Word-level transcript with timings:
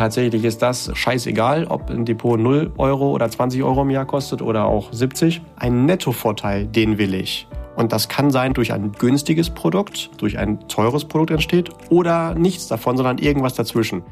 Tatsächlich 0.00 0.44
ist 0.44 0.62
das 0.62 0.90
scheißegal, 0.94 1.66
ob 1.66 1.90
ein 1.90 2.06
Depot 2.06 2.40
0 2.40 2.72
Euro 2.78 3.10
oder 3.10 3.30
20 3.30 3.62
Euro 3.62 3.82
im 3.82 3.90
Jahr 3.90 4.06
kostet 4.06 4.40
oder 4.40 4.64
auch 4.64 4.90
70. 4.94 5.42
Ein 5.56 5.84
Nettovorteil, 5.84 6.66
den 6.66 6.96
will 6.96 7.12
ich. 7.12 7.46
Und 7.76 7.92
das 7.92 8.08
kann 8.08 8.30
sein 8.30 8.54
durch 8.54 8.72
ein 8.72 8.92
günstiges 8.92 9.50
Produkt, 9.50 10.10
durch 10.16 10.38
ein 10.38 10.66
teures 10.68 11.04
Produkt 11.04 11.32
entsteht 11.32 11.68
oder 11.90 12.34
nichts 12.34 12.66
davon, 12.66 12.96
sondern 12.96 13.18
irgendwas 13.18 13.52
dazwischen. 13.52 14.02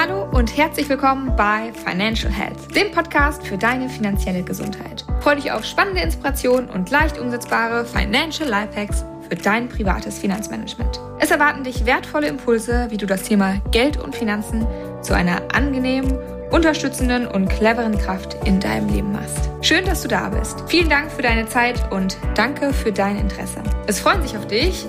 Hallo 0.00 0.26
und 0.32 0.56
herzlich 0.56 0.88
willkommen 0.88 1.36
bei 1.36 1.70
Financial 1.84 2.32
Health, 2.32 2.74
dem 2.74 2.92
Podcast 2.92 3.46
für 3.46 3.58
deine 3.58 3.90
finanzielle 3.90 4.42
Gesundheit. 4.42 5.04
Freue 5.20 5.36
dich 5.36 5.52
auf 5.52 5.66
spannende 5.66 6.00
Inspirationen 6.00 6.70
und 6.70 6.88
leicht 6.88 7.18
umsetzbare 7.18 7.84
Financial 7.84 8.48
Lifehacks 8.48 9.04
für 9.28 9.36
dein 9.36 9.68
privates 9.68 10.18
Finanzmanagement. 10.18 11.11
Erwarten 11.32 11.64
dich 11.64 11.86
wertvolle 11.86 12.28
Impulse, 12.28 12.88
wie 12.90 12.98
du 12.98 13.06
das 13.06 13.22
Thema 13.22 13.54
Geld 13.70 13.96
und 13.96 14.14
Finanzen 14.14 14.66
zu 15.00 15.14
einer 15.14 15.40
angenehmen, 15.54 16.18
unterstützenden 16.50 17.26
und 17.26 17.48
cleveren 17.48 17.96
Kraft 17.96 18.36
in 18.44 18.60
deinem 18.60 18.90
Leben 18.90 19.12
machst. 19.12 19.48
Schön, 19.62 19.86
dass 19.86 20.02
du 20.02 20.08
da 20.08 20.28
bist. 20.28 20.62
Vielen 20.66 20.90
Dank 20.90 21.10
für 21.10 21.22
deine 21.22 21.46
Zeit 21.46 21.90
und 21.90 22.18
danke 22.34 22.74
für 22.74 22.92
dein 22.92 23.16
Interesse. 23.18 23.62
Es 23.86 23.98
freuen 23.98 24.20
sich 24.20 24.36
auf 24.36 24.46
dich 24.46 24.84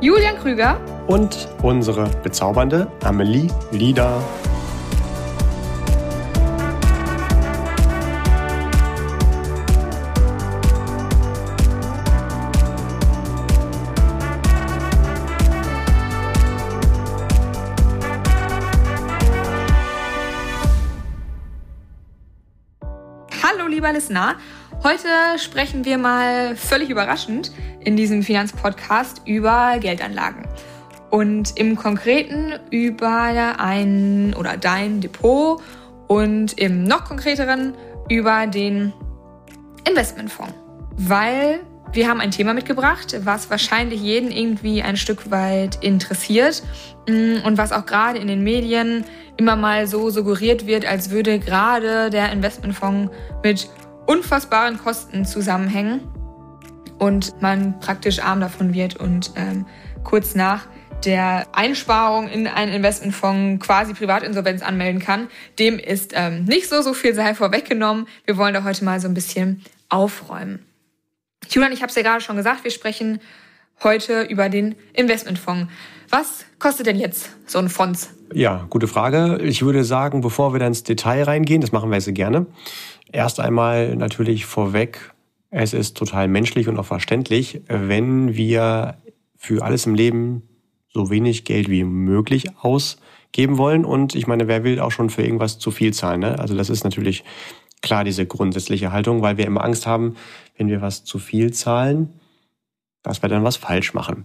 Julian 0.00 0.38
Krüger 0.38 0.80
und 1.08 1.46
unsere 1.60 2.08
bezaubernde 2.22 2.90
Amelie 3.04 3.48
Lieder. 3.70 4.22
Lieber 23.82 23.92
Listener. 23.94 24.36
Heute 24.84 25.08
sprechen 25.38 25.84
wir 25.84 25.98
mal 25.98 26.54
völlig 26.54 26.88
überraschend 26.88 27.50
in 27.80 27.96
diesem 27.96 28.22
Finanzpodcast 28.22 29.22
über 29.26 29.78
Geldanlagen. 29.80 30.46
Und 31.10 31.58
im 31.58 31.74
Konkreten 31.74 32.60
über 32.70 33.58
ein 33.58 34.34
oder 34.38 34.56
dein 34.56 35.00
Depot 35.00 35.60
und 36.06 36.60
im 36.60 36.84
noch 36.84 37.06
konkreteren 37.06 37.74
über 38.08 38.46
den 38.46 38.92
Investmentfonds. 39.88 40.54
Weil 40.96 41.58
wir 41.92 42.08
haben 42.08 42.20
ein 42.20 42.30
Thema 42.30 42.54
mitgebracht, 42.54 43.14
was 43.24 43.50
wahrscheinlich 43.50 44.00
jeden 44.00 44.30
irgendwie 44.30 44.82
ein 44.82 44.96
Stück 44.96 45.30
weit 45.30 45.82
interessiert 45.82 46.62
mm, 47.08 47.44
und 47.44 47.58
was 47.58 47.72
auch 47.72 47.84
gerade 47.84 48.18
in 48.18 48.28
den 48.28 48.42
Medien 48.42 49.04
immer 49.36 49.56
mal 49.56 49.86
so 49.86 50.10
suggeriert 50.10 50.66
wird, 50.66 50.86
als 50.86 51.10
würde 51.10 51.38
gerade 51.38 52.10
der 52.10 52.32
Investmentfonds 52.32 53.12
mit 53.42 53.68
unfassbaren 54.06 54.78
Kosten 54.78 55.24
zusammenhängen 55.24 56.00
und 56.98 57.40
man 57.42 57.78
praktisch 57.80 58.20
arm 58.20 58.40
davon 58.40 58.72
wird 58.72 58.96
und 58.96 59.32
ähm, 59.36 59.66
kurz 60.02 60.34
nach 60.34 60.66
der 61.04 61.46
Einsparung 61.52 62.28
in 62.28 62.46
einen 62.46 62.72
Investmentfonds 62.72 63.64
quasi 63.66 63.92
Privatinsolvenz 63.92 64.62
anmelden 64.62 65.00
kann. 65.00 65.28
Dem 65.58 65.78
ist 65.78 66.12
ähm, 66.14 66.44
nicht 66.44 66.68
so, 66.68 66.80
so 66.80 66.94
viel 66.94 67.14
sei 67.14 67.34
vorweggenommen. 67.34 68.06
Wir 68.24 68.36
wollen 68.36 68.54
da 68.54 68.62
heute 68.64 68.84
mal 68.84 69.00
so 69.00 69.08
ein 69.08 69.14
bisschen 69.14 69.62
aufräumen. 69.88 70.64
Julian, 71.52 71.72
ich 71.72 71.82
habe 71.82 71.90
es 71.90 71.96
ja 71.96 72.02
gerade 72.02 72.22
schon 72.22 72.36
gesagt, 72.36 72.64
wir 72.64 72.70
sprechen 72.70 73.20
heute 73.82 74.22
über 74.22 74.48
den 74.48 74.74
Investmentfonds. 74.94 75.70
Was 76.08 76.46
kostet 76.58 76.86
denn 76.86 76.98
jetzt 76.98 77.28
so 77.46 77.58
ein 77.58 77.68
Fonds? 77.68 78.14
Ja, 78.32 78.66
gute 78.70 78.88
Frage. 78.88 79.38
Ich 79.42 79.62
würde 79.62 79.84
sagen, 79.84 80.22
bevor 80.22 80.54
wir 80.54 80.60
dann 80.60 80.68
ins 80.68 80.82
Detail 80.82 81.24
reingehen, 81.24 81.60
das 81.60 81.70
machen 81.70 81.90
wir 81.90 82.00
sehr 82.00 82.14
gerne. 82.14 82.46
Erst 83.10 83.38
einmal 83.38 83.94
natürlich 83.96 84.46
vorweg, 84.46 85.12
es 85.50 85.74
ist 85.74 85.98
total 85.98 86.26
menschlich 86.26 86.68
und 86.68 86.78
auch 86.78 86.86
verständlich, 86.86 87.60
wenn 87.68 88.34
wir 88.34 88.96
für 89.36 89.62
alles 89.62 89.84
im 89.84 89.94
Leben 89.94 90.48
so 90.94 91.10
wenig 91.10 91.44
Geld 91.44 91.68
wie 91.68 91.84
möglich 91.84 92.46
ausgeben 92.62 93.58
wollen. 93.58 93.84
Und 93.84 94.14
ich 94.14 94.26
meine, 94.26 94.48
wer 94.48 94.64
will 94.64 94.80
auch 94.80 94.92
schon 94.92 95.10
für 95.10 95.22
irgendwas 95.22 95.58
zu 95.58 95.70
viel 95.70 95.92
zahlen? 95.92 96.20
Ne? 96.20 96.38
Also 96.38 96.56
das 96.56 96.70
ist 96.70 96.84
natürlich 96.84 97.24
klar, 97.82 98.04
diese 98.04 98.24
grundsätzliche 98.24 98.92
Haltung, 98.92 99.20
weil 99.20 99.36
wir 99.36 99.46
immer 99.46 99.64
Angst 99.64 99.86
haben, 99.86 100.16
wenn 100.56 100.68
wir 100.68 100.80
was 100.80 101.04
zu 101.04 101.18
viel 101.18 101.52
zahlen, 101.52 102.12
dass 103.02 103.22
wir 103.22 103.28
dann 103.28 103.44
was 103.44 103.56
falsch 103.56 103.94
machen. 103.94 104.24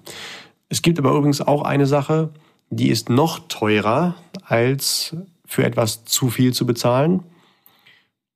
Es 0.70 0.82
gibt 0.82 1.00
aber 1.00 1.12
übrigens 1.12 1.42
auch 1.42 1.64
eine 1.64 1.86
Sache, 1.86 2.30
die 2.70 2.90
ist 2.90 3.10
noch 3.10 3.48
teurer, 3.48 4.16
als 4.44 5.16
für 5.46 5.64
etwas 5.64 6.06
zu 6.06 6.30
viel 6.30 6.54
zu 6.54 6.66
bezahlen. 6.66 7.24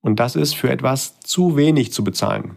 Und 0.00 0.18
das 0.18 0.34
ist 0.34 0.54
für 0.54 0.70
etwas 0.70 1.20
zu 1.20 1.56
wenig 1.56 1.92
zu 1.92 2.02
bezahlen. 2.02 2.56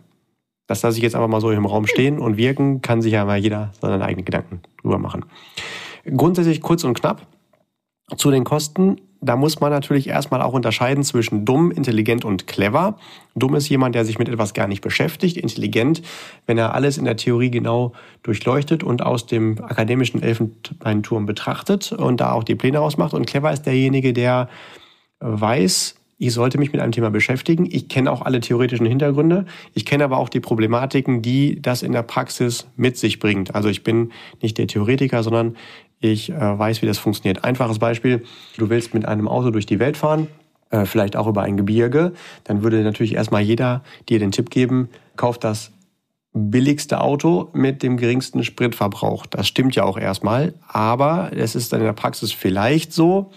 Das 0.67 0.81
lasse 0.81 0.97
ich 0.97 1.03
jetzt 1.03 1.15
einfach 1.15 1.27
mal 1.27 1.41
so 1.41 1.51
im 1.51 1.65
Raum 1.65 1.85
stehen 1.85 2.17
und 2.17 2.37
wirken, 2.37 2.81
kann 2.81 3.01
sich 3.01 3.13
ja 3.13 3.25
mal 3.25 3.37
jeder 3.37 3.71
seine 3.79 4.03
eigenen 4.03 4.25
Gedanken 4.25 4.61
drüber 4.81 4.97
machen. 4.97 5.25
Grundsätzlich 6.05 6.61
kurz 6.61 6.83
und 6.83 6.99
knapp 6.99 7.27
zu 8.15 8.31
den 8.31 8.43
Kosten. 8.43 9.01
Da 9.25 9.35
muss 9.35 9.59
man 9.59 9.71
natürlich 9.71 10.07
erstmal 10.07 10.41
auch 10.41 10.53
unterscheiden 10.53 11.03
zwischen 11.03 11.45
dumm, 11.45 11.71
intelligent 11.71 12.23
und 12.23 12.45
clever. 12.45 12.97
Dumm 13.33 13.55
ist 13.55 13.67
jemand, 13.69 13.95
der 13.95 14.05
sich 14.05 14.19
mit 14.19 14.29
etwas 14.29 14.53
gar 14.53 14.67
nicht 14.67 14.81
beschäftigt. 14.81 15.37
Intelligent, 15.37 16.03
wenn 16.45 16.57
er 16.57 16.75
alles 16.75 16.97
in 16.97 17.05
der 17.05 17.17
Theorie 17.17 17.49
genau 17.49 17.93
durchleuchtet 18.21 18.83
und 18.83 19.01
aus 19.01 19.25
dem 19.25 19.63
akademischen 19.63 20.21
Elfenbeinturm 20.21 21.25
betrachtet 21.25 21.91
und 21.91 22.21
da 22.21 22.33
auch 22.33 22.43
die 22.43 22.55
Pläne 22.55 22.79
ausmacht. 22.79 23.13
Und 23.13 23.25
clever 23.25 23.51
ist 23.51 23.63
derjenige, 23.63 24.13
der 24.13 24.47
weiß, 25.19 25.95
ich 26.17 26.33
sollte 26.33 26.57
mich 26.57 26.71
mit 26.71 26.81
einem 26.81 26.93
Thema 26.93 27.09
beschäftigen. 27.09 27.67
Ich 27.69 27.89
kenne 27.89 28.09
auch 28.09 28.21
alle 28.21 28.39
theoretischen 28.39 28.85
Hintergründe. 28.85 29.45
Ich 29.73 29.85
kenne 29.85 30.05
aber 30.05 30.17
auch 30.17 30.29
die 30.29 30.39
Problematiken, 30.39 31.21
die 31.21 31.61
das 31.61 31.83
in 31.83 31.91
der 31.91 32.03
Praxis 32.03 32.67
mit 32.77 32.97
sich 32.97 33.19
bringt. 33.19 33.53
Also 33.53 33.67
ich 33.67 33.83
bin 33.83 34.11
nicht 34.41 34.57
der 34.57 34.67
Theoretiker, 34.67 35.23
sondern 35.23 35.57
ich 35.99 36.31
äh, 36.31 36.59
weiß, 36.59 36.81
wie 36.81 36.85
das 36.85 36.97
funktioniert. 36.97 37.43
Einfaches 37.43 37.79
Beispiel. 37.79 38.23
Du 38.57 38.69
willst 38.69 38.93
mit 38.93 39.05
einem 39.05 39.27
Auto 39.27 39.51
durch 39.51 39.65
die 39.65 39.79
Welt 39.79 39.97
fahren, 39.97 40.27
äh, 40.69 40.85
vielleicht 40.85 41.15
auch 41.15 41.27
über 41.27 41.43
ein 41.43 41.57
Gebirge. 41.57 42.13
Dann 42.43 42.63
würde 42.63 42.83
natürlich 42.83 43.15
erstmal 43.15 43.41
jeder 43.41 43.83
dir 44.09 44.19
den 44.19 44.31
Tipp 44.31 44.49
geben, 44.49 44.89
kauf 45.15 45.37
das 45.37 45.71
billigste 46.33 46.99
Auto 46.99 47.49
mit 47.53 47.81
dem 47.81 47.97
geringsten 47.97 48.43
Spritverbrauch. 48.43 49.25
Das 49.25 49.47
stimmt 49.47 49.75
ja 49.75 49.83
auch 49.83 49.97
erstmal. 49.97 50.53
Aber 50.67 51.31
es 51.33 51.55
ist 51.55 51.71
dann 51.71 51.79
in 51.79 51.85
der 51.85 51.93
Praxis 51.93 52.33
vielleicht 52.33 52.91
so, 52.91 53.31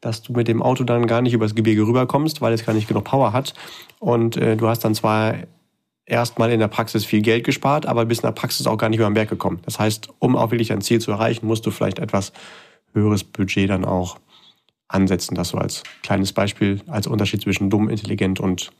dass 0.00 0.22
du 0.22 0.32
mit 0.32 0.46
dem 0.46 0.62
Auto 0.62 0.84
dann 0.84 1.08
gar 1.08 1.20
nicht 1.20 1.32
übers 1.32 1.56
Gebirge 1.56 1.84
rüberkommst, 1.84 2.40
weil 2.40 2.52
es 2.52 2.64
gar 2.64 2.74
nicht 2.74 2.86
genug 2.86 3.04
Power 3.04 3.32
hat. 3.32 3.54
Und 3.98 4.36
äh, 4.36 4.56
du 4.56 4.68
hast 4.68 4.84
dann 4.84 4.94
zwar 4.94 5.34
erstmal 6.08 6.50
in 6.50 6.60
der 6.60 6.68
Praxis 6.68 7.04
viel 7.04 7.22
Geld 7.22 7.44
gespart, 7.44 7.86
aber 7.86 8.06
bist 8.06 8.22
in 8.22 8.28
der 8.28 8.32
Praxis 8.32 8.66
auch 8.66 8.78
gar 8.78 8.88
nicht 8.88 8.98
über 8.98 9.08
den 9.08 9.14
Berg 9.14 9.28
gekommen. 9.28 9.60
Das 9.64 9.78
heißt, 9.78 10.08
um 10.18 10.36
auch 10.36 10.50
wirklich 10.50 10.68
dein 10.68 10.80
Ziel 10.80 11.00
zu 11.00 11.10
erreichen, 11.10 11.46
musst 11.46 11.66
du 11.66 11.70
vielleicht 11.70 11.98
etwas 11.98 12.32
höheres 12.94 13.24
Budget 13.24 13.70
dann 13.70 13.84
auch 13.84 14.18
ansetzen. 14.88 15.34
Das 15.34 15.50
so 15.50 15.58
als 15.58 15.82
kleines 16.02 16.32
Beispiel, 16.32 16.80
als 16.86 17.06
Unterschied 17.06 17.42
zwischen 17.42 17.70
dumm, 17.70 17.88
intelligent 17.88 18.40
und 18.40 18.70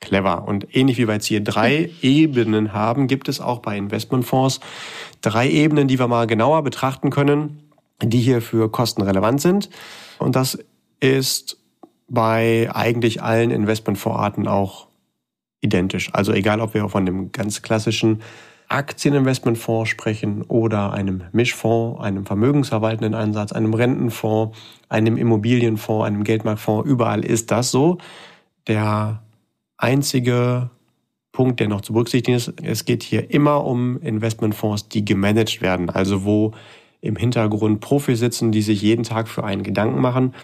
clever. 0.00 0.46
Und 0.46 0.74
ähnlich 0.76 0.98
wie 0.98 1.06
wir 1.06 1.14
jetzt 1.14 1.26
hier 1.26 1.42
drei 1.42 1.90
Ebenen 2.02 2.72
haben, 2.72 3.06
gibt 3.06 3.28
es 3.28 3.40
auch 3.40 3.60
bei 3.60 3.76
Investmentfonds 3.78 4.60
drei 5.20 5.48
Ebenen, 5.48 5.88
die 5.88 5.98
wir 5.98 6.08
mal 6.08 6.26
genauer 6.26 6.62
betrachten 6.62 7.10
können, 7.10 7.70
die 8.02 8.20
hier 8.20 8.42
für 8.42 8.70
Kosten 8.70 9.02
relevant 9.02 9.40
sind. 9.40 9.70
Und 10.18 10.34
das 10.34 10.58
ist 10.98 11.58
bei 12.08 12.68
eigentlich 12.72 13.22
allen 13.22 13.50
Investmentvorarten 13.50 14.48
auch 14.48 14.88
identisch. 15.62 16.10
Also 16.12 16.32
egal, 16.32 16.60
ob 16.60 16.74
wir 16.74 16.88
von 16.90 17.06
dem 17.06 17.32
ganz 17.32 17.62
klassischen 17.62 18.20
Aktieninvestmentfonds 18.68 19.88
sprechen 19.90 20.42
oder 20.42 20.92
einem 20.92 21.24
Mischfonds, 21.32 22.00
einem 22.00 22.26
vermögensverwaltenden 22.26 23.14
Einsatz, 23.14 23.52
einem 23.52 23.74
Rentenfonds, 23.74 24.58
einem 24.88 25.16
Immobilienfonds, 25.16 26.06
einem 26.06 26.24
Geldmarktfonds, 26.24 26.88
überall 26.88 27.24
ist 27.24 27.50
das 27.50 27.70
so. 27.70 27.98
Der 28.66 29.22
einzige 29.76 30.70
Punkt, 31.32 31.60
der 31.60 31.68
noch 31.68 31.80
zu 31.80 31.92
berücksichtigen 31.92 32.36
ist, 32.36 32.52
es 32.62 32.84
geht 32.84 33.02
hier 33.02 33.30
immer 33.30 33.64
um 33.64 34.00
Investmentfonds, 34.00 34.88
die 34.88 35.04
gemanagt 35.04 35.62
werden, 35.62 35.90
also 35.90 36.24
wo 36.24 36.52
im 37.00 37.16
Hintergrund 37.16 37.80
Profis 37.80 38.20
sitzen, 38.20 38.52
die 38.52 38.62
sich 38.62 38.80
jeden 38.80 39.02
Tag 39.02 39.28
für 39.28 39.44
einen 39.44 39.62
Gedanken 39.62 40.00
machen, 40.00 40.34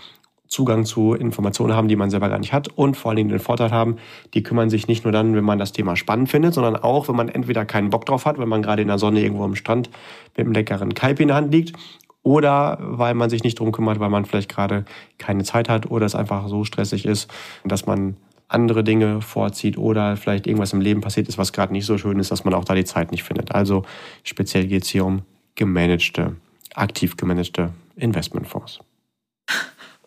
Zugang 0.48 0.84
zu 0.84 1.14
Informationen 1.14 1.74
haben, 1.74 1.88
die 1.88 1.96
man 1.96 2.10
selber 2.10 2.28
gar 2.28 2.38
nicht 2.38 2.52
hat 2.52 2.68
und 2.68 2.96
vor 2.96 3.10
allen 3.10 3.16
Dingen 3.16 3.28
den 3.28 3.38
Vorteil 3.38 3.70
haben, 3.70 3.96
die 4.34 4.42
kümmern 4.42 4.70
sich 4.70 4.88
nicht 4.88 5.04
nur 5.04 5.12
dann, 5.12 5.34
wenn 5.36 5.44
man 5.44 5.58
das 5.58 5.72
Thema 5.72 5.94
spannend 5.94 6.30
findet, 6.30 6.54
sondern 6.54 6.76
auch, 6.76 7.08
wenn 7.08 7.16
man 7.16 7.28
entweder 7.28 7.64
keinen 7.64 7.90
Bock 7.90 8.06
drauf 8.06 8.26
hat, 8.26 8.38
wenn 8.38 8.48
man 8.48 8.62
gerade 8.62 8.82
in 8.82 8.88
der 8.88 8.98
Sonne 8.98 9.20
irgendwo 9.22 9.44
am 9.44 9.54
Strand 9.54 9.90
mit 10.36 10.46
einem 10.46 10.54
leckeren 10.54 10.94
Kalb 10.94 11.20
in 11.20 11.28
der 11.28 11.36
Hand 11.36 11.52
liegt 11.52 11.76
oder 12.22 12.78
weil 12.80 13.14
man 13.14 13.30
sich 13.30 13.44
nicht 13.44 13.58
drum 13.58 13.72
kümmert, 13.72 14.00
weil 14.00 14.10
man 14.10 14.24
vielleicht 14.24 14.48
gerade 14.48 14.84
keine 15.18 15.44
Zeit 15.44 15.68
hat 15.68 15.90
oder 15.90 16.06
es 16.06 16.14
einfach 16.14 16.48
so 16.48 16.64
stressig 16.64 17.04
ist, 17.04 17.30
dass 17.64 17.86
man 17.86 18.16
andere 18.48 18.82
Dinge 18.82 19.20
vorzieht 19.20 19.76
oder 19.76 20.16
vielleicht 20.16 20.46
irgendwas 20.46 20.72
im 20.72 20.80
Leben 20.80 21.02
passiert 21.02 21.28
ist, 21.28 21.36
was 21.36 21.52
gerade 21.52 21.72
nicht 21.72 21.84
so 21.84 21.98
schön 21.98 22.18
ist, 22.18 22.30
dass 22.30 22.44
man 22.44 22.54
auch 22.54 22.64
da 22.64 22.74
die 22.74 22.84
Zeit 22.84 23.12
nicht 23.12 23.22
findet. 23.22 23.54
Also 23.54 23.82
speziell 24.24 24.66
geht 24.66 24.84
es 24.84 24.88
hier 24.88 25.04
um 25.04 25.22
gemanagte 25.54 26.36
aktiv 26.74 27.16
gemanagte 27.16 27.72
Investmentfonds. 27.96 28.80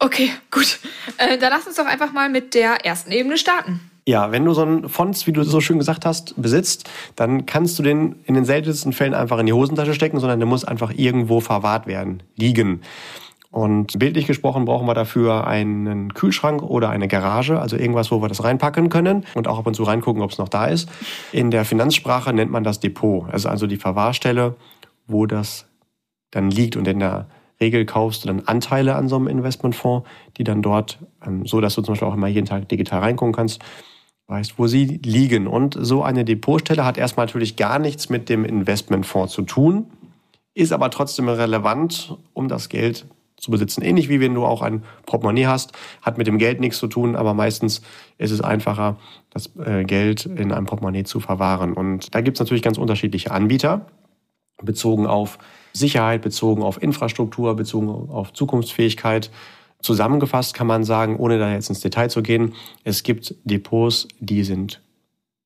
Okay, 0.03 0.31
gut. 0.49 0.79
Äh, 1.17 1.37
dann 1.37 1.51
lass 1.51 1.67
uns 1.67 1.75
doch 1.75 1.85
einfach 1.85 2.11
mal 2.11 2.27
mit 2.27 2.55
der 2.55 2.83
ersten 2.83 3.11
Ebene 3.11 3.37
starten. 3.37 3.79
Ja, 4.07 4.31
wenn 4.31 4.43
du 4.43 4.53
so 4.55 4.63
einen 4.63 4.89
Fonds, 4.89 5.27
wie 5.27 5.31
du 5.31 5.43
so 5.43 5.61
schön 5.61 5.77
gesagt 5.77 6.07
hast, 6.07 6.41
besitzt, 6.41 6.89
dann 7.15 7.45
kannst 7.45 7.77
du 7.77 7.83
den 7.83 8.15
in 8.25 8.33
den 8.33 8.43
seltensten 8.43 8.93
Fällen 8.93 9.13
einfach 9.13 9.37
in 9.37 9.45
die 9.45 9.53
Hosentasche 9.53 9.93
stecken, 9.93 10.19
sondern 10.19 10.39
der 10.39 10.47
muss 10.47 10.65
einfach 10.65 10.91
irgendwo 10.95 11.39
verwahrt 11.39 11.85
werden, 11.85 12.23
liegen. 12.35 12.81
Und 13.51 13.99
bildlich 13.99 14.25
gesprochen 14.25 14.65
brauchen 14.65 14.87
wir 14.87 14.95
dafür 14.95 15.45
einen 15.45 16.15
Kühlschrank 16.15 16.63
oder 16.63 16.89
eine 16.89 17.07
Garage, 17.07 17.59
also 17.59 17.75
irgendwas, 17.75 18.09
wo 18.09 18.23
wir 18.23 18.27
das 18.27 18.43
reinpacken 18.43 18.89
können 18.89 19.27
und 19.35 19.47
auch 19.47 19.59
ab 19.59 19.67
und 19.67 19.75
zu 19.75 19.83
reingucken, 19.83 20.23
ob 20.23 20.31
es 20.31 20.39
noch 20.39 20.49
da 20.49 20.65
ist. 20.65 20.89
In 21.31 21.51
der 21.51 21.63
Finanzsprache 21.63 22.33
nennt 22.33 22.49
man 22.49 22.63
das 22.63 22.79
Depot, 22.79 23.31
also 23.31 23.49
also 23.49 23.67
die 23.67 23.77
Verwahrstelle, 23.77 24.55
wo 25.05 25.27
das 25.27 25.67
dann 26.31 26.49
liegt 26.49 26.75
und 26.75 26.87
in 26.87 26.99
der 26.99 27.27
Regel 27.61 27.85
kaufst 27.85 28.23
du 28.23 28.27
dann 28.27 28.41
Anteile 28.41 28.95
an 28.95 29.07
so 29.07 29.15
einem 29.15 29.27
Investmentfonds, 29.27 30.07
die 30.37 30.43
dann 30.43 30.61
dort, 30.61 30.99
ähm, 31.25 31.45
so 31.45 31.61
dass 31.61 31.75
du 31.75 31.81
zum 31.81 31.93
Beispiel 31.93 32.07
auch 32.07 32.13
immer 32.13 32.27
jeden 32.27 32.47
Tag 32.47 32.67
digital 32.67 32.99
reingucken 32.99 33.33
kannst, 33.33 33.61
weißt, 34.27 34.57
wo 34.57 34.67
sie 34.67 34.85
liegen. 34.85 35.47
Und 35.47 35.77
so 35.79 36.03
eine 36.03 36.25
Depotstelle 36.25 36.83
hat 36.83 36.97
erstmal 36.97 37.27
natürlich 37.27 37.55
gar 37.55 37.79
nichts 37.79 38.09
mit 38.09 38.27
dem 38.27 38.43
Investmentfonds 38.43 39.33
zu 39.33 39.43
tun, 39.43 39.85
ist 40.53 40.73
aber 40.73 40.89
trotzdem 40.89 41.29
relevant, 41.29 42.17
um 42.33 42.47
das 42.49 42.67
Geld 42.67 43.05
zu 43.37 43.51
besitzen. 43.51 43.81
Ähnlich 43.81 44.07
wie 44.07 44.19
wenn 44.19 44.35
du 44.35 44.45
auch 44.45 44.61
ein 44.61 44.83
Portemonnaie 45.05 45.47
hast, 45.47 45.71
hat 46.01 46.17
mit 46.17 46.27
dem 46.27 46.37
Geld 46.37 46.59
nichts 46.59 46.77
zu 46.77 46.87
tun, 46.87 47.15
aber 47.15 47.33
meistens 47.33 47.81
ist 48.17 48.31
es 48.31 48.39
einfacher, 48.39 48.97
das 49.31 49.55
äh, 49.57 49.83
Geld 49.83 50.25
in 50.25 50.51
einem 50.51 50.67
Portemonnaie 50.67 51.03
zu 51.03 51.19
verwahren. 51.19 51.73
Und 51.73 52.13
da 52.13 52.21
gibt 52.21 52.37
es 52.37 52.39
natürlich 52.39 52.61
ganz 52.61 52.77
unterschiedliche 52.77 53.31
Anbieter, 53.31 53.87
bezogen 54.63 55.07
auf 55.07 55.39
Sicherheit, 55.73 56.21
bezogen 56.21 56.63
auf 56.63 56.81
Infrastruktur, 56.81 57.55
bezogen 57.55 58.09
auf 58.09 58.33
Zukunftsfähigkeit. 58.33 59.31
Zusammengefasst 59.81 60.53
kann 60.53 60.67
man 60.67 60.83
sagen, 60.83 61.17
ohne 61.17 61.39
da 61.39 61.51
jetzt 61.51 61.69
ins 61.69 61.79
Detail 61.79 62.09
zu 62.09 62.21
gehen, 62.21 62.53
es 62.83 63.03
gibt 63.03 63.35
Depots, 63.43 64.07
die 64.19 64.43
sind 64.43 64.81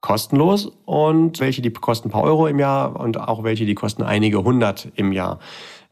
kostenlos 0.01 0.71
und 0.85 1.39
welche 1.39 1.61
die 1.61 1.71
kosten 1.71 2.09
ein 2.09 2.11
paar 2.11 2.23
Euro 2.23 2.47
im 2.47 2.59
Jahr 2.59 2.99
und 2.99 3.19
auch 3.19 3.43
welche 3.43 3.65
die 3.65 3.75
kosten 3.75 4.03
einige 4.03 4.43
hundert 4.43 4.89
im 4.95 5.11
Jahr. 5.11 5.39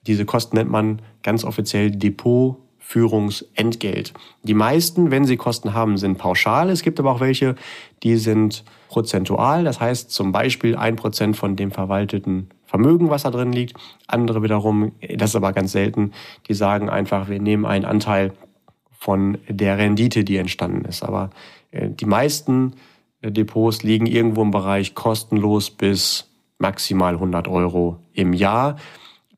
Diese 0.06 0.26
Kosten 0.26 0.58
nennt 0.58 0.70
man 0.70 1.02
ganz 1.24 1.46
offiziell 1.46 1.90
Depotführungsentgelt. 1.92 4.14
Die 4.44 4.54
meisten, 4.54 5.12
wenn 5.12 5.24
sie 5.26 5.38
Kosten 5.38 5.74
haben, 5.74 5.98
sind 5.98 6.18
pauschal. 6.18 6.70
Es 6.70 6.84
gibt 6.84 7.00
aber 7.00 7.12
auch 7.12 7.22
welche, 7.22 7.56
die 8.04 8.18
sind 8.18 8.66
prozentual. 8.90 9.64
Das 9.64 9.80
heißt 9.80 10.12
zum 10.12 10.32
Beispiel 10.32 10.76
ein 10.76 10.98
Prozent 10.98 11.38
von 11.38 11.56
dem 11.56 11.72
verwalteten 11.72 12.50
Vermögen, 12.74 13.12
was 13.12 13.22
da 13.22 13.30
drin 13.30 13.54
liegt. 13.54 13.78
Andere 14.08 14.42
wiederum, 14.42 14.94
das 15.16 15.30
ist 15.30 15.36
aber 15.36 15.54
ganz 15.54 15.74
selten, 15.74 16.12
die 16.48 16.56
sagen 16.56 16.90
einfach, 16.90 17.30
wir 17.30 17.40
nehmen 17.40 17.68
einen 17.68 17.86
Anteil 17.86 18.34
von 18.92 19.38
der 19.48 19.78
Rendite, 19.78 20.24
die 20.24 20.38
entstanden 20.38 20.84
ist. 20.86 21.04
Aber 21.04 21.30
äh, 21.70 21.92
die 21.92 22.08
meisten 22.08 22.74
äh, 23.22 23.32
Depots 23.32 23.84
liegen 23.84 24.08
irgendwo 24.08 24.42
im 24.42 24.50
Bereich 24.50 24.96
kostenlos 24.96 25.70
bis 25.70 26.32
maximal 26.58 27.14
100 27.14 27.48
Euro 27.48 28.00
im 28.12 28.34
Jahr 28.34 28.78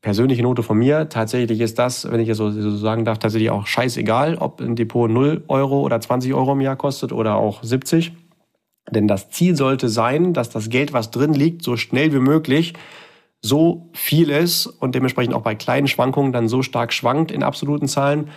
persönliche 0.00 0.42
Note 0.42 0.62
von 0.62 0.78
mir. 0.78 1.10
Tatsächlich 1.10 1.60
ist 1.60 1.78
das, 1.78 2.10
wenn 2.10 2.20
ich 2.20 2.30
es 2.30 2.38
so, 2.38 2.50
sagen 2.50 3.04
darf, 3.04 3.18
tatsächlich 3.18 3.50
auch 3.50 3.66
scheißegal, 3.66 4.36
ob 4.38 4.62
ein 4.62 4.76
Depot 4.76 5.10
0 5.10 5.44
Euro 5.48 5.82
oder 5.82 6.00
20 6.00 6.32
Euro 6.32 6.52
im 6.52 6.62
Jahr 6.62 6.76
kostet 6.76 7.12
oder 7.12 7.34
auch 7.34 7.62
70. 7.62 8.12
Denn 8.90 9.06
das 9.06 9.28
Ziel 9.28 9.56
sollte 9.56 9.90
sein, 9.90 10.32
dass 10.32 10.48
das 10.48 10.70
Geld, 10.70 10.94
was 10.94 11.10
drin 11.10 11.34
liegt, 11.34 11.62
so 11.62 11.76
schnell 11.76 12.14
wie 12.14 12.20
möglich 12.20 12.72
so 13.46 13.88
viel 13.92 14.30
ist 14.30 14.66
und 14.66 14.94
dementsprechend 14.94 15.34
auch 15.34 15.42
bei 15.42 15.54
kleinen 15.54 15.88
Schwankungen 15.88 16.32
dann 16.32 16.48
so 16.48 16.62
stark 16.62 16.92
schwankt 16.92 17.30
in 17.30 17.42
absoluten 17.42 17.88
Zahlen, 17.88 18.30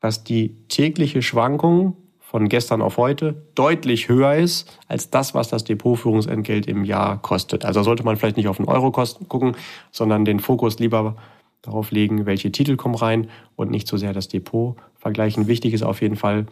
dass 0.00 0.24
die 0.24 0.66
tägliche 0.68 1.22
Schwankung 1.22 1.96
von 2.20 2.48
gestern 2.48 2.82
auf 2.82 2.96
heute 2.96 3.46
deutlich 3.54 4.08
höher 4.08 4.34
ist 4.34 4.78
als 4.88 5.10
das, 5.10 5.34
was 5.34 5.48
das 5.48 5.64
Depotführungsentgelt 5.64 6.66
im 6.66 6.84
Jahr 6.84 7.22
kostet. 7.22 7.64
Also 7.64 7.82
sollte 7.82 8.02
man 8.02 8.16
vielleicht 8.16 8.36
nicht 8.36 8.48
auf 8.48 8.56
den 8.56 8.66
Euro 8.66 8.90
gucken, 8.90 9.56
sondern 9.92 10.24
den 10.24 10.40
Fokus 10.40 10.78
lieber 10.78 11.16
darauf 11.62 11.90
legen, 11.90 12.26
welche 12.26 12.50
Titel 12.52 12.76
kommen 12.76 12.94
rein 12.94 13.28
und 13.54 13.70
nicht 13.70 13.88
so 13.88 13.96
sehr 13.96 14.12
das 14.12 14.28
Depot 14.28 14.76
vergleichen. 14.96 15.46
Wichtig 15.46 15.72
ist 15.72 15.82
auf 15.82 16.00
jeden 16.00 16.16
Fall 16.16 16.46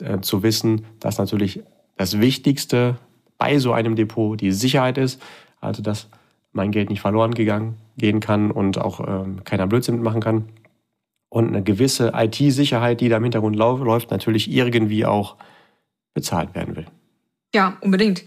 äh, 0.00 0.20
zu 0.20 0.42
wissen, 0.42 0.84
dass 1.00 1.18
natürlich 1.18 1.62
das 1.96 2.20
Wichtigste 2.20 2.96
bei 3.38 3.58
so 3.58 3.72
einem 3.72 3.96
Depot 3.96 4.40
die 4.40 4.52
Sicherheit 4.52 4.98
ist, 4.98 5.20
also 5.60 5.82
dass 5.82 6.08
mein 6.54 6.70
Geld 6.70 6.90
nicht 6.90 7.00
verloren 7.00 7.34
gegangen 7.34 7.76
gehen 7.96 8.20
kann 8.20 8.50
und 8.50 8.78
auch 8.78 9.00
ähm, 9.06 9.44
keiner 9.44 9.66
Blödsinn 9.66 9.96
mitmachen 9.96 10.20
kann 10.20 10.48
und 11.28 11.48
eine 11.48 11.62
gewisse 11.62 12.12
IT-Sicherheit, 12.14 13.00
die 13.00 13.08
da 13.08 13.18
im 13.18 13.22
Hintergrund 13.22 13.56
läuft, 13.56 14.10
natürlich 14.10 14.50
irgendwie 14.50 15.04
auch 15.04 15.36
bezahlt 16.12 16.54
werden 16.54 16.76
will. 16.76 16.86
Ja, 17.54 17.76
unbedingt. 17.80 18.24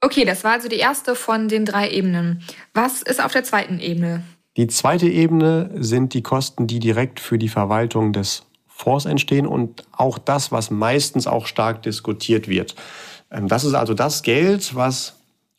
Okay, 0.00 0.24
das 0.24 0.44
war 0.44 0.52
also 0.52 0.68
die 0.68 0.76
erste 0.76 1.14
von 1.14 1.48
den 1.48 1.64
drei 1.64 1.90
Ebenen. 1.90 2.42
Was 2.74 3.02
ist 3.02 3.22
auf 3.22 3.32
der 3.32 3.44
zweiten 3.44 3.78
Ebene? 3.78 4.22
Die 4.56 4.66
zweite 4.66 5.08
Ebene 5.08 5.70
sind 5.76 6.14
die 6.14 6.22
Kosten, 6.22 6.66
die 6.66 6.78
direkt 6.78 7.20
für 7.20 7.38
die 7.38 7.48
Verwaltung 7.48 8.12
des 8.12 8.46
Fonds 8.66 9.06
entstehen 9.06 9.46
und 9.46 9.84
auch 9.92 10.18
das, 10.18 10.52
was 10.52 10.70
meistens 10.70 11.26
auch 11.26 11.46
stark 11.46 11.82
diskutiert 11.82 12.48
wird. 12.48 12.74
Ähm, 13.30 13.48
das 13.48 13.64
ist 13.64 13.74
also 13.74 13.94
das 13.94 14.22
Geld, 14.22 14.74
was 14.74 15.16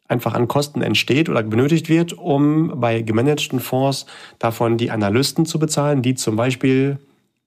einfach 0.07 0.33
an 0.33 0.47
Kosten 0.47 0.81
entsteht 0.81 1.29
oder 1.29 1.41
benötigt 1.43 1.89
wird, 1.89 2.13
um 2.13 2.79
bei 2.79 3.01
gemanagten 3.01 3.59
Fonds 3.59 4.05
davon 4.39 4.77
die 4.77 4.91
Analysten 4.91 5.45
zu 5.45 5.59
bezahlen, 5.59 6.01
die 6.01 6.15
zum 6.15 6.35
Beispiel 6.35 6.99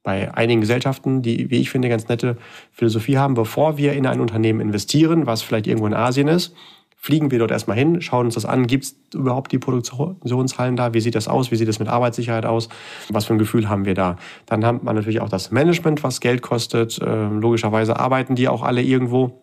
bei 0.02 0.32
einigen 0.34 0.60
Gesellschaften, 0.60 1.22
die, 1.22 1.50
wie 1.50 1.60
ich 1.60 1.70
finde, 1.70 1.88
ganz 1.88 2.08
nette 2.08 2.36
Philosophie 2.72 3.18
haben, 3.18 3.34
bevor 3.34 3.76
wir 3.76 3.92
in 3.92 4.06
ein 4.06 4.20
Unternehmen 4.20 4.60
investieren, 4.60 5.26
was 5.26 5.42
vielleicht 5.42 5.66
irgendwo 5.66 5.86
in 5.86 5.94
Asien 5.94 6.28
ist, 6.28 6.54
fliegen 7.00 7.30
wir 7.30 7.38
dort 7.38 7.52
erstmal 7.52 7.76
hin, 7.76 8.00
schauen 8.00 8.26
uns 8.26 8.34
das 8.34 8.44
an, 8.44 8.66
gibt 8.66 8.84
es 8.84 8.96
überhaupt 9.14 9.52
die 9.52 9.58
Produktionshallen 9.58 10.76
da, 10.76 10.94
wie 10.94 11.00
sieht 11.00 11.14
das 11.14 11.28
aus, 11.28 11.50
wie 11.50 11.56
sieht 11.56 11.68
das 11.68 11.78
mit 11.78 11.88
Arbeitssicherheit 11.88 12.44
aus, 12.44 12.68
was 13.08 13.24
für 13.24 13.34
ein 13.34 13.38
Gefühl 13.38 13.68
haben 13.68 13.84
wir 13.84 13.94
da. 13.94 14.16
Dann 14.46 14.64
hat 14.64 14.82
man 14.82 14.96
natürlich 14.96 15.20
auch 15.20 15.28
das 15.28 15.52
Management, 15.52 16.02
was 16.02 16.20
Geld 16.20 16.42
kostet. 16.42 16.98
Ähm, 17.04 17.40
logischerweise 17.40 17.98
arbeiten 17.98 18.34
die 18.34 18.48
auch 18.48 18.62
alle 18.62 18.82
irgendwo. 18.82 19.42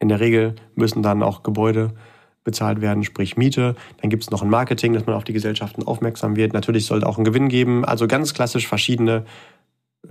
In 0.00 0.08
der 0.08 0.18
Regel 0.18 0.56
müssen 0.74 1.02
dann 1.02 1.22
auch 1.22 1.42
Gebäude 1.42 1.92
bezahlt 2.46 2.80
werden, 2.80 3.04
sprich 3.04 3.36
Miete. 3.36 3.76
Dann 4.00 4.08
gibt 4.08 4.22
es 4.22 4.30
noch 4.30 4.42
ein 4.42 4.48
Marketing, 4.48 4.94
dass 4.94 5.04
man 5.04 5.14
auf 5.14 5.24
die 5.24 5.34
Gesellschaften 5.34 5.82
aufmerksam 5.82 6.36
wird. 6.36 6.54
Natürlich 6.54 6.86
sollte 6.86 7.06
auch 7.06 7.18
ein 7.18 7.24
Gewinn 7.24 7.50
geben. 7.50 7.84
Also 7.84 8.06
ganz 8.06 8.32
klassisch 8.32 8.66
verschiedene 8.66 9.26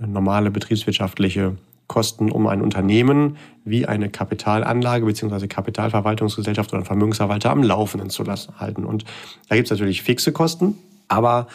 äh, 0.00 0.06
normale 0.06 0.52
betriebswirtschaftliche 0.52 1.56
Kosten, 1.88 2.30
um 2.30 2.46
ein 2.46 2.62
Unternehmen 2.62 3.36
wie 3.64 3.86
eine 3.86 4.08
Kapitalanlage 4.08 5.04
bzw. 5.06 5.46
Kapitalverwaltungsgesellschaft 5.46 6.72
oder 6.72 6.82
ein 6.82 6.86
Vermögensverwalter 6.86 7.50
am 7.50 7.62
Laufenden 7.62 8.10
zu 8.10 8.22
lassen, 8.22 8.60
halten. 8.60 8.84
Und 8.84 9.04
da 9.48 9.56
gibt 9.56 9.66
es 9.66 9.70
natürlich 9.70 10.02
fixe 10.02 10.32
Kosten, 10.32 10.76
aber 11.08 11.46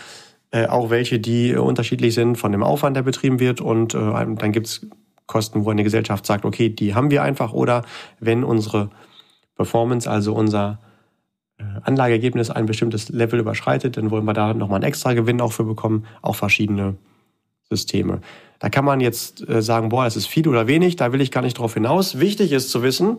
äh, 0.52 0.68
auch 0.68 0.90
welche, 0.90 1.20
die 1.20 1.52
äh, 1.52 1.58
unterschiedlich 1.58 2.14
sind 2.14 2.38
von 2.38 2.52
dem 2.52 2.64
Aufwand, 2.64 2.96
der 2.96 3.04
betrieben 3.04 3.40
wird. 3.40 3.62
Und 3.62 3.94
äh, 3.94 3.98
dann 4.00 4.52
gibt 4.52 4.68
es 4.68 4.88
Kosten, 5.28 5.64
wo 5.64 5.70
eine 5.70 5.84
Gesellschaft 5.84 6.26
sagt, 6.26 6.44
okay, 6.44 6.70
die 6.70 6.96
haben 6.96 7.12
wir 7.12 7.24
einfach. 7.24 7.54
Oder 7.54 7.84
wenn 8.20 8.44
unsere 8.44 8.90
Performance, 9.62 10.10
also 10.10 10.34
unser 10.34 10.80
äh, 11.60 11.64
Anlageergebnis 11.84 12.50
ein 12.50 12.66
bestimmtes 12.66 13.10
Level 13.10 13.40
überschreitet, 13.40 13.96
dann 13.96 14.10
wollen 14.10 14.26
wir 14.26 14.34
da 14.34 14.56
nochmal 14.56 14.78
einen 14.78 14.86
extra 14.86 15.14
Gewinn 15.14 15.40
auch 15.40 15.52
für 15.52 15.64
bekommen, 15.64 16.08
auch 16.24 16.36
verschiedene 16.36 16.96
Systeme. 17.70 18.22
Da 18.58 18.70
kann 18.70 18.86
man 18.86 19.02
jetzt 19.02 19.48
äh, 19.48 19.62
sagen, 19.62 19.90
boah, 19.90 20.06
das 20.06 20.16
ist 20.16 20.26
viel 20.26 20.48
oder 20.48 20.66
wenig, 20.66 20.96
da 20.96 21.14
will 21.14 21.22
ich 21.22 21.30
gar 21.30 21.44
nicht 21.44 21.60
drauf 21.60 21.76
hinaus. 21.76 22.20
Wichtig 22.20 22.52
ist 22.52 22.72
zu 22.72 22.82
wissen, 22.82 23.18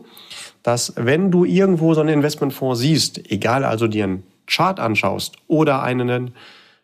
dass 0.64 0.94
wenn 0.96 1.30
du 1.30 1.44
irgendwo 1.44 1.94
so 1.94 2.00
einen 2.00 2.10
Investmentfonds 2.10 2.80
siehst, 2.80 3.30
egal 3.30 3.64
also 3.64 3.86
dir 3.86 4.02
einen 4.04 4.24
Chart 4.46 4.80
anschaust 4.80 5.36
oder 5.46 5.84
einen 5.84 6.32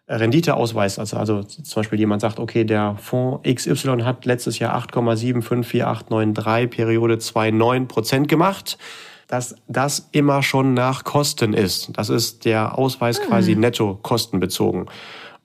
Renditeausweis, 0.08 1.00
also, 1.00 1.16
also 1.18 1.42
zum 1.42 1.80
Beispiel 1.80 1.98
jemand 1.98 2.22
sagt, 2.22 2.38
okay, 2.38 2.64
der 2.64 2.96
Fonds 2.96 3.42
XY 3.44 4.02
hat 4.04 4.24
letztes 4.24 4.58
Jahr 4.58 4.74
8,754893 4.78 6.66
Periode 6.68 7.16
2,9 7.16 7.86
Prozent 7.86 8.28
gemacht, 8.28 8.78
dass 9.28 9.54
das 9.68 10.08
immer 10.12 10.42
schon 10.42 10.74
nach 10.74 11.04
Kosten 11.04 11.52
ist. 11.52 11.96
Das 11.96 12.08
ist 12.08 12.44
der 12.44 12.76
Ausweis 12.76 13.20
hm. 13.20 13.26
quasi 13.28 13.54
netto 13.54 13.98
kostenbezogen. 14.02 14.86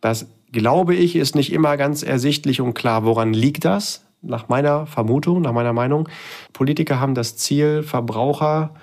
Das 0.02 0.26
glaube 0.52 0.96
ich 0.96 1.16
ist 1.16 1.36
nicht 1.36 1.54
immer 1.54 1.78
ganz 1.78 2.02
ersichtlich 2.02 2.62
und 2.62 2.74
klar. 2.74 3.06
Woran 3.06 3.34
liegt 3.34 3.66
das? 3.66 4.06
Nach 4.22 4.48
meiner 4.48 4.88
Vermutung, 4.88 5.42
nach 5.42 5.52
meiner 5.52 5.74
Meinung. 5.74 6.08
Politiker 6.54 7.00
haben 7.00 7.14
das 7.14 7.36
Ziel, 7.36 7.84
Verbraucher, 7.84 8.74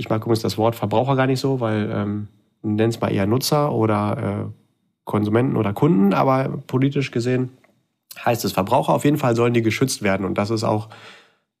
ich 0.00 0.08
mag 0.08 0.22
übrigens 0.22 0.40
das 0.40 0.56
Wort 0.56 0.76
Verbraucher 0.76 1.14
gar 1.14 1.26
nicht 1.26 1.40
so, 1.40 1.60
weil 1.60 1.90
ähm, 1.92 2.28
nenn 2.62 2.88
es 2.88 3.00
mal 3.00 3.12
eher 3.12 3.26
Nutzer 3.26 3.72
oder 3.72 4.46
äh, 4.48 4.52
Konsumenten 5.04 5.56
oder 5.56 5.74
Kunden, 5.74 6.14
aber 6.14 6.48
politisch 6.66 7.10
gesehen 7.10 7.50
heißt 8.24 8.44
es 8.44 8.52
Verbraucher. 8.52 8.94
Auf 8.94 9.04
jeden 9.04 9.18
Fall 9.18 9.36
sollen 9.36 9.52
die 9.52 9.60
geschützt 9.60 10.02
werden 10.02 10.24
und 10.24 10.38
das 10.38 10.48
ist 10.50 10.64
auch 10.64 10.88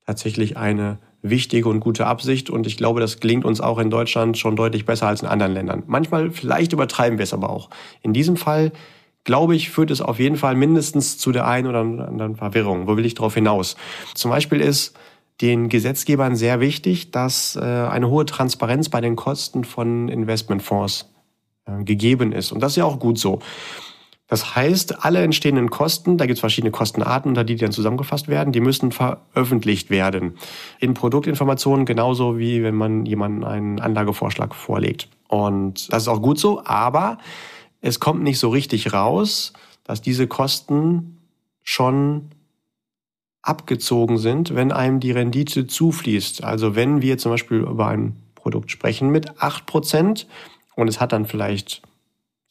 tatsächlich 0.06 0.56
eine 0.56 0.98
wichtige 1.22 1.68
und 1.68 1.80
gute 1.80 2.06
Absicht. 2.06 2.50
Und 2.50 2.66
ich 2.66 2.76
glaube, 2.76 3.00
das 3.00 3.20
gelingt 3.20 3.44
uns 3.44 3.60
auch 3.60 3.78
in 3.78 3.90
Deutschland 3.90 4.38
schon 4.38 4.56
deutlich 4.56 4.84
besser 4.84 5.06
als 5.06 5.22
in 5.22 5.28
anderen 5.28 5.52
Ländern. 5.52 5.82
Manchmal, 5.86 6.30
vielleicht 6.30 6.72
übertreiben 6.72 7.18
wir 7.18 7.24
es 7.24 7.34
aber 7.34 7.50
auch. 7.50 7.70
In 8.02 8.12
diesem 8.12 8.36
Fall 8.36 8.72
glaube 9.24 9.54
ich, 9.54 9.70
führt 9.70 9.90
es 9.90 10.00
auf 10.00 10.18
jeden 10.18 10.36
Fall 10.36 10.54
mindestens 10.54 11.18
zu 11.18 11.32
der 11.32 11.46
einen 11.46 11.66
oder 11.66 11.80
anderen 11.80 12.36
Verwirrung. 12.36 12.86
Wo 12.86 12.96
will 12.96 13.06
ich 13.06 13.14
darauf 13.14 13.34
hinaus? 13.34 13.76
Zum 14.14 14.30
Beispiel 14.30 14.60
ist 14.60 14.94
den 15.40 15.68
Gesetzgebern 15.68 16.36
sehr 16.36 16.60
wichtig, 16.60 17.10
dass 17.10 17.56
äh, 17.56 17.60
eine 17.60 18.08
hohe 18.08 18.26
Transparenz 18.26 18.88
bei 18.88 19.00
den 19.00 19.16
Kosten 19.16 19.64
von 19.64 20.08
Investmentfonds 20.08 21.10
äh, 21.66 21.84
gegeben 21.84 22.32
ist. 22.32 22.52
Und 22.52 22.60
das 22.60 22.72
ist 22.72 22.76
ja 22.76 22.84
auch 22.84 22.98
gut 22.98 23.18
so. 23.18 23.40
Das 24.30 24.54
heißt, 24.54 25.04
alle 25.04 25.22
entstehenden 25.22 25.70
Kosten, 25.70 26.16
da 26.16 26.24
gibt 26.24 26.36
es 26.36 26.40
verschiedene 26.40 26.70
Kostenarten, 26.70 27.30
unter 27.30 27.42
die, 27.42 27.56
die 27.56 27.62
dann 27.62 27.72
zusammengefasst 27.72 28.28
werden, 28.28 28.52
die 28.52 28.60
müssen 28.60 28.92
veröffentlicht 28.92 29.90
werden. 29.90 30.36
In 30.78 30.94
Produktinformationen 30.94 31.84
genauso 31.84 32.38
wie 32.38 32.62
wenn 32.62 32.76
man 32.76 33.06
jemanden 33.06 33.42
einen 33.42 33.80
Anlagevorschlag 33.80 34.54
vorlegt. 34.54 35.08
Und 35.26 35.92
das 35.92 36.04
ist 36.04 36.08
auch 36.08 36.22
gut 36.22 36.38
so, 36.38 36.64
aber 36.64 37.18
es 37.80 37.98
kommt 37.98 38.22
nicht 38.22 38.38
so 38.38 38.50
richtig 38.50 38.92
raus, 38.92 39.52
dass 39.82 40.00
diese 40.00 40.28
Kosten 40.28 41.18
schon 41.64 42.30
abgezogen 43.42 44.16
sind, 44.16 44.54
wenn 44.54 44.70
einem 44.70 45.00
die 45.00 45.10
Rendite 45.10 45.66
zufließt. 45.66 46.44
Also 46.44 46.76
wenn 46.76 47.02
wir 47.02 47.18
zum 47.18 47.32
Beispiel 47.32 47.58
über 47.58 47.88
ein 47.88 48.14
Produkt 48.36 48.70
sprechen 48.70 49.10
mit 49.10 49.42
acht 49.42 49.66
Prozent 49.66 50.28
und 50.76 50.86
es 50.86 51.00
hat 51.00 51.10
dann 51.10 51.26
vielleicht 51.26 51.82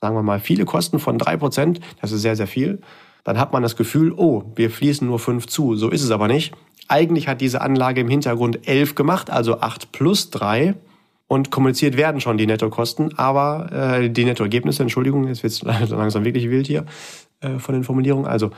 sagen 0.01 0.15
wir 0.15 0.23
mal, 0.23 0.39
viele 0.39 0.65
Kosten 0.65 0.99
von 0.99 1.17
drei 1.17 1.37
Prozent, 1.37 1.79
das 2.01 2.11
ist 2.11 2.21
sehr, 2.21 2.35
sehr 2.35 2.47
viel, 2.47 2.79
dann 3.23 3.37
hat 3.37 3.53
man 3.53 3.63
das 3.63 3.75
Gefühl, 3.75 4.13
oh, 4.15 4.43
wir 4.55 4.71
fließen 4.71 5.05
nur 5.05 5.19
fünf 5.19 5.47
zu. 5.47 5.75
So 5.75 5.89
ist 5.89 6.03
es 6.03 6.11
aber 6.11 6.27
nicht. 6.27 6.53
Eigentlich 6.87 7.27
hat 7.27 7.41
diese 7.41 7.61
Anlage 7.61 8.01
im 8.01 8.09
Hintergrund 8.09 8.67
elf 8.67 8.95
gemacht, 8.95 9.29
also 9.29 9.59
acht 9.59 9.91
plus 9.91 10.29
drei 10.29 10.75
und 11.27 11.51
kommuniziert 11.51 11.95
werden 11.95 12.21
schon 12.21 12.37
die 12.37 12.47
Nettokosten, 12.47 13.17
aber 13.17 13.71
äh, 13.71 14.09
die 14.09 14.25
Nettoergebnisse, 14.25 14.81
Entschuldigung, 14.81 15.27
jetzt 15.27 15.43
wird 15.43 15.53
es 15.53 15.61
langsam 15.89 16.25
wirklich 16.25 16.49
wild 16.49 16.65
hier 16.65 16.85
äh, 17.41 17.59
von 17.59 17.75
den 17.75 17.83
Formulierungen. 17.83 18.25
Also 18.25 18.49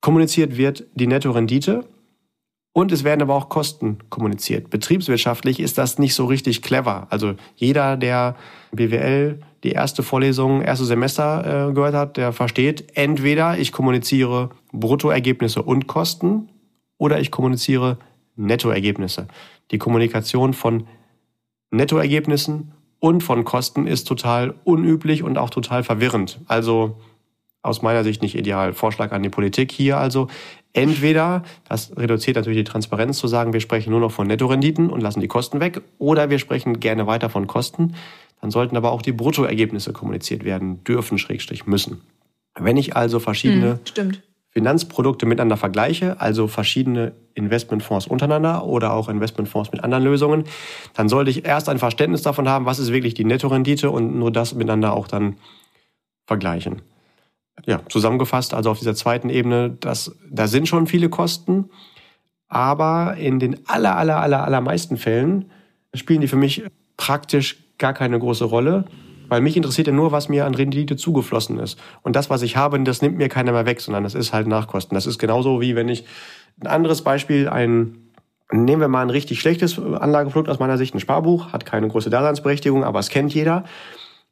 kommuniziert 0.00 0.56
wird 0.56 0.84
die 0.94 1.08
Nettorendite 1.08 1.84
und 2.76 2.92
es 2.92 3.04
werden 3.04 3.22
aber 3.22 3.34
auch 3.34 3.48
Kosten 3.48 3.96
kommuniziert. 4.10 4.68
Betriebswirtschaftlich 4.68 5.60
ist 5.60 5.78
das 5.78 5.98
nicht 5.98 6.14
so 6.14 6.26
richtig 6.26 6.60
clever. 6.60 7.06
Also 7.08 7.32
jeder, 7.54 7.96
der 7.96 8.36
BWL 8.70 9.40
die 9.64 9.70
erste 9.70 10.02
Vorlesung, 10.02 10.60
erste 10.60 10.84
Semester 10.84 11.70
äh, 11.70 11.72
gehört 11.72 11.94
hat, 11.94 12.18
der 12.18 12.34
versteht, 12.34 12.92
entweder 12.92 13.56
ich 13.56 13.72
kommuniziere 13.72 14.50
Bruttoergebnisse 14.72 15.62
und 15.62 15.86
Kosten 15.86 16.50
oder 16.98 17.18
ich 17.18 17.30
kommuniziere 17.30 17.96
Nettoergebnisse. 18.34 19.26
Die 19.70 19.78
Kommunikation 19.78 20.52
von 20.52 20.86
Nettoergebnissen 21.70 22.72
und 22.98 23.22
von 23.22 23.44
Kosten 23.44 23.86
ist 23.86 24.04
total 24.04 24.52
unüblich 24.64 25.22
und 25.22 25.38
auch 25.38 25.48
total 25.48 25.82
verwirrend. 25.82 26.40
Also 26.46 26.98
aus 27.66 27.82
meiner 27.82 28.04
Sicht 28.04 28.22
nicht 28.22 28.36
ideal. 28.36 28.72
Vorschlag 28.72 29.12
an 29.12 29.22
die 29.22 29.28
Politik 29.28 29.72
hier 29.72 29.98
also. 29.98 30.28
Entweder, 30.76 31.42
das 31.66 31.96
reduziert 31.96 32.36
natürlich 32.36 32.58
die 32.58 32.70
Transparenz, 32.70 33.16
zu 33.16 33.28
sagen, 33.28 33.54
wir 33.54 33.60
sprechen 33.60 33.90
nur 33.90 34.00
noch 34.00 34.12
von 34.12 34.26
Nettorenditen 34.26 34.90
und 34.90 35.00
lassen 35.00 35.20
die 35.20 35.26
Kosten 35.26 35.58
weg, 35.58 35.80
oder 35.96 36.28
wir 36.28 36.38
sprechen 36.38 36.80
gerne 36.80 37.06
weiter 37.06 37.30
von 37.30 37.46
Kosten. 37.46 37.94
Dann 38.42 38.50
sollten 38.50 38.76
aber 38.76 38.92
auch 38.92 39.00
die 39.00 39.12
Bruttoergebnisse 39.12 39.94
kommuniziert 39.94 40.44
werden 40.44 40.84
dürfen, 40.84 41.16
Schrägstrich 41.16 41.66
müssen. 41.66 42.02
Wenn 42.54 42.76
ich 42.76 42.94
also 42.94 43.20
verschiedene 43.20 43.80
hm, 43.96 44.18
Finanzprodukte 44.50 45.24
miteinander 45.24 45.56
vergleiche, 45.56 46.20
also 46.20 46.46
verschiedene 46.46 47.12
Investmentfonds 47.32 48.06
untereinander 48.06 48.66
oder 48.66 48.92
auch 48.92 49.08
Investmentfonds 49.08 49.72
mit 49.72 49.82
anderen 49.82 50.04
Lösungen, 50.04 50.44
dann 50.92 51.08
sollte 51.08 51.30
ich 51.30 51.46
erst 51.46 51.70
ein 51.70 51.78
Verständnis 51.78 52.20
davon 52.20 52.50
haben, 52.50 52.66
was 52.66 52.78
ist 52.78 52.92
wirklich 52.92 53.14
die 53.14 53.24
Nettorendite 53.24 53.90
und 53.90 54.14
nur 54.18 54.30
das 54.30 54.54
miteinander 54.54 54.92
auch 54.92 55.08
dann 55.08 55.36
vergleichen. 56.26 56.82
Ja, 57.64 57.80
zusammengefasst, 57.88 58.54
also 58.54 58.70
auf 58.70 58.78
dieser 58.78 58.94
zweiten 58.94 59.30
Ebene, 59.30 59.70
das, 59.80 60.14
da 60.30 60.46
sind 60.46 60.68
schon 60.68 60.86
viele 60.86 61.08
Kosten, 61.08 61.70
aber 62.48 63.16
in 63.16 63.38
den 63.38 63.66
aller, 63.66 63.96
aller, 63.96 64.20
aller, 64.20 64.44
allermeisten 64.44 64.96
Fällen 64.98 65.50
spielen 65.94 66.20
die 66.20 66.28
für 66.28 66.36
mich 66.36 66.64
praktisch 66.96 67.64
gar 67.78 67.94
keine 67.94 68.18
große 68.18 68.44
Rolle, 68.44 68.84
weil 69.28 69.40
mich 69.40 69.56
interessiert 69.56 69.88
ja 69.88 69.92
nur, 69.92 70.12
was 70.12 70.28
mir 70.28 70.46
an 70.46 70.54
Rendite 70.54 70.96
zugeflossen 70.96 71.58
ist. 71.58 71.78
Und 72.02 72.14
das, 72.14 72.30
was 72.30 72.42
ich 72.42 72.56
habe, 72.56 72.80
das 72.84 73.02
nimmt 73.02 73.16
mir 73.16 73.28
keiner 73.28 73.52
mehr 73.52 73.66
weg, 73.66 73.80
sondern 73.80 74.04
das 74.04 74.14
ist 74.14 74.32
halt 74.32 74.46
Nachkosten. 74.46 74.94
Das 74.94 75.06
ist 75.06 75.18
genauso 75.18 75.60
wie 75.60 75.74
wenn 75.74 75.88
ich 75.88 76.04
ein 76.60 76.68
anderes 76.68 77.02
Beispiel, 77.02 77.48
ein 77.48 78.06
Nehmen 78.52 78.80
wir 78.80 78.88
mal 78.88 79.02
ein 79.02 79.10
richtig 79.10 79.40
schlechtes 79.40 79.76
Anlageprodukt 79.78 80.48
aus 80.48 80.60
meiner 80.60 80.78
Sicht, 80.78 80.94
ein 80.94 81.00
Sparbuch, 81.00 81.52
hat 81.52 81.66
keine 81.66 81.88
große 81.88 82.10
Daseinsberechtigung, 82.10 82.84
aber 82.84 83.00
es 83.00 83.08
kennt 83.08 83.34
jeder. 83.34 83.64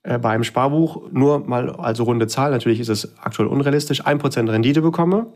Äh, 0.05 0.19
bei 0.19 0.31
einem 0.31 0.45
Sparbuch, 0.45 1.11
nur 1.11 1.41
mal 1.41 1.71
also 1.71 2.05
runde 2.05 2.29
Zahl, 2.29 2.53
natürlich 2.53 2.79
ist 2.79 2.91
es 2.91 3.19
aktuell 3.19 3.49
unrealistisch, 3.49 4.07
ein 4.07 4.19
Prozent 4.19 4.49
Rendite 4.51 4.83
bekomme, 4.83 5.27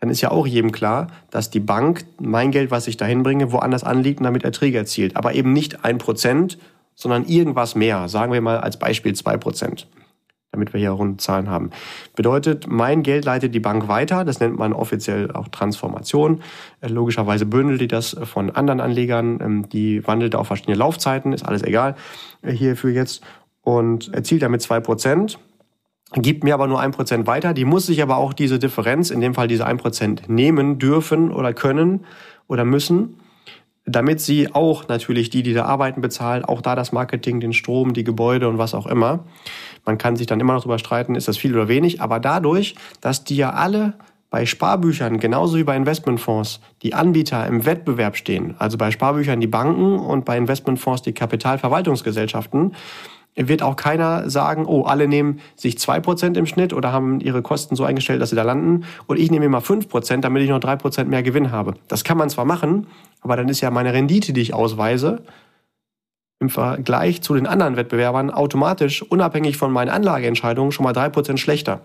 dann 0.00 0.10
ist 0.10 0.20
ja 0.20 0.30
auch 0.30 0.46
jedem 0.46 0.72
klar, 0.72 1.08
dass 1.30 1.50
die 1.50 1.60
Bank 1.60 2.04
mein 2.20 2.50
Geld, 2.50 2.70
was 2.70 2.86
ich 2.86 2.96
dahin 2.96 3.22
bringe, 3.22 3.50
woanders 3.52 3.82
anliegt 3.82 4.20
und 4.20 4.24
damit 4.24 4.44
Erträge 4.44 4.78
erzielt. 4.78 5.16
Aber 5.16 5.34
eben 5.34 5.52
nicht 5.52 5.84
ein 5.84 5.98
Prozent, 5.98 6.58
sondern 6.94 7.24
irgendwas 7.24 7.74
mehr. 7.74 8.08
Sagen 8.08 8.32
wir 8.32 8.40
mal 8.40 8.58
als 8.58 8.78
Beispiel 8.78 9.14
zwei 9.14 9.38
Prozent, 9.38 9.88
damit 10.52 10.74
wir 10.74 10.80
hier 10.80 10.90
runde 10.90 11.16
Zahlen 11.16 11.48
haben. 11.48 11.70
Bedeutet, 12.14 12.66
mein 12.68 13.02
Geld 13.02 13.24
leitet 13.24 13.54
die 13.54 13.60
Bank 13.60 13.88
weiter. 13.88 14.24
Das 14.24 14.38
nennt 14.38 14.58
man 14.58 14.74
offiziell 14.74 15.32
auch 15.32 15.48
Transformation. 15.48 16.42
Äh, 16.80 16.88
logischerweise 16.88 17.46
bündelt 17.46 17.80
die 17.80 17.88
das 17.88 18.16
von 18.24 18.50
anderen 18.50 18.80
Anlegern. 18.80 19.40
Ähm, 19.40 19.68
die 19.70 20.06
wandelt 20.06 20.34
auf 20.34 20.46
verschiedene 20.46 20.76
Laufzeiten. 20.76 21.32
Ist 21.32 21.44
alles 21.46 21.62
egal 21.62 21.96
äh, 22.42 22.52
hierfür 22.52 22.90
jetzt. 22.90 23.22
Und 23.66 24.14
erzielt 24.14 24.42
damit 24.42 24.62
zwei 24.62 24.78
Prozent 24.78 25.40
gibt 26.12 26.44
mir 26.44 26.54
aber 26.54 26.68
nur 26.68 26.78
ein 26.78 26.92
Prozent 26.92 27.26
weiter. 27.26 27.52
Die 27.52 27.64
muss 27.64 27.86
sich 27.86 28.00
aber 28.00 28.16
auch 28.16 28.32
diese 28.32 28.60
Differenz, 28.60 29.10
in 29.10 29.20
dem 29.20 29.34
Fall 29.34 29.48
diese 29.48 29.66
ein 29.66 29.76
Prozent, 29.76 30.28
nehmen 30.28 30.78
dürfen 30.78 31.32
oder 31.32 31.52
können 31.52 32.04
oder 32.46 32.64
müssen 32.64 33.16
damit 33.86 34.20
sie 34.20 34.52
auch 34.52 34.88
natürlich 34.88 35.30
die, 35.30 35.44
die 35.44 35.54
da 35.54 35.64
arbeiten, 35.64 36.00
bezahlen, 36.00 36.44
auch 36.44 36.60
da 36.60 36.74
das 36.74 36.90
Marketing, 36.90 37.38
den 37.38 37.52
Strom, 37.52 37.94
die 37.94 38.02
Gebäude 38.02 38.48
und 38.48 38.58
was 38.58 38.74
auch 38.74 38.86
immer. 38.86 39.20
Man 39.84 39.96
kann 39.96 40.16
sich 40.16 40.26
dann 40.26 40.40
immer 40.40 40.54
noch 40.54 40.62
darüber 40.62 40.80
streiten, 40.80 41.14
ist 41.14 41.28
das 41.28 41.36
viel 41.36 41.54
oder 41.54 41.68
wenig, 41.68 42.00
aber 42.00 42.18
dadurch, 42.18 42.74
dass 43.00 43.22
die 43.22 43.36
ja 43.36 43.50
alle 43.50 43.94
bei 44.28 44.44
Sparbüchern, 44.44 45.20
genauso 45.20 45.56
wie 45.56 45.62
bei 45.62 45.76
Investmentfonds, 45.76 46.60
die 46.82 46.94
Anbieter 46.94 47.46
im 47.46 47.64
Wettbewerb 47.64 48.16
stehen, 48.16 48.56
also 48.58 48.76
bei 48.76 48.90
Sparbüchern 48.90 49.40
die 49.40 49.46
Banken 49.46 50.00
und 50.00 50.24
bei 50.24 50.36
Investmentfonds 50.36 51.02
die 51.02 51.14
Kapitalverwaltungsgesellschaften, 51.14 52.74
wird 53.36 53.62
auch 53.62 53.76
keiner 53.76 54.30
sagen, 54.30 54.64
oh, 54.66 54.82
alle 54.82 55.08
nehmen 55.08 55.40
sich 55.56 55.78
zwei 55.78 56.00
Prozent 56.00 56.36
im 56.36 56.46
Schnitt 56.46 56.72
oder 56.72 56.92
haben 56.92 57.20
ihre 57.20 57.42
Kosten 57.42 57.76
so 57.76 57.84
eingestellt, 57.84 58.20
dass 58.22 58.30
sie 58.30 58.36
da 58.36 58.42
landen 58.42 58.84
und 59.06 59.18
ich 59.18 59.30
nehme 59.30 59.60
fünf 59.60 59.88
Prozent, 59.88 60.24
damit 60.24 60.42
ich 60.42 60.48
noch 60.48 60.60
drei 60.60 60.76
Prozent 60.76 61.10
mehr 61.10 61.22
Gewinn 61.22 61.52
habe. 61.52 61.74
Das 61.88 62.02
kann 62.02 62.16
man 62.16 62.30
zwar 62.30 62.46
machen, 62.46 62.86
aber 63.20 63.36
dann 63.36 63.48
ist 63.48 63.60
ja 63.60 63.70
meine 63.70 63.92
Rendite, 63.92 64.32
die 64.32 64.40
ich 64.40 64.54
ausweise, 64.54 65.22
im 66.38 66.50
Vergleich 66.50 67.22
zu 67.22 67.34
den 67.34 67.46
anderen 67.46 67.76
Wettbewerbern 67.76 68.30
automatisch, 68.30 69.02
unabhängig 69.02 69.56
von 69.56 69.72
meinen 69.72 69.88
Anlageentscheidungen, 69.88 70.72
schon 70.72 70.84
mal 70.84 70.92
drei 70.92 71.08
Prozent 71.08 71.40
schlechter. 71.40 71.80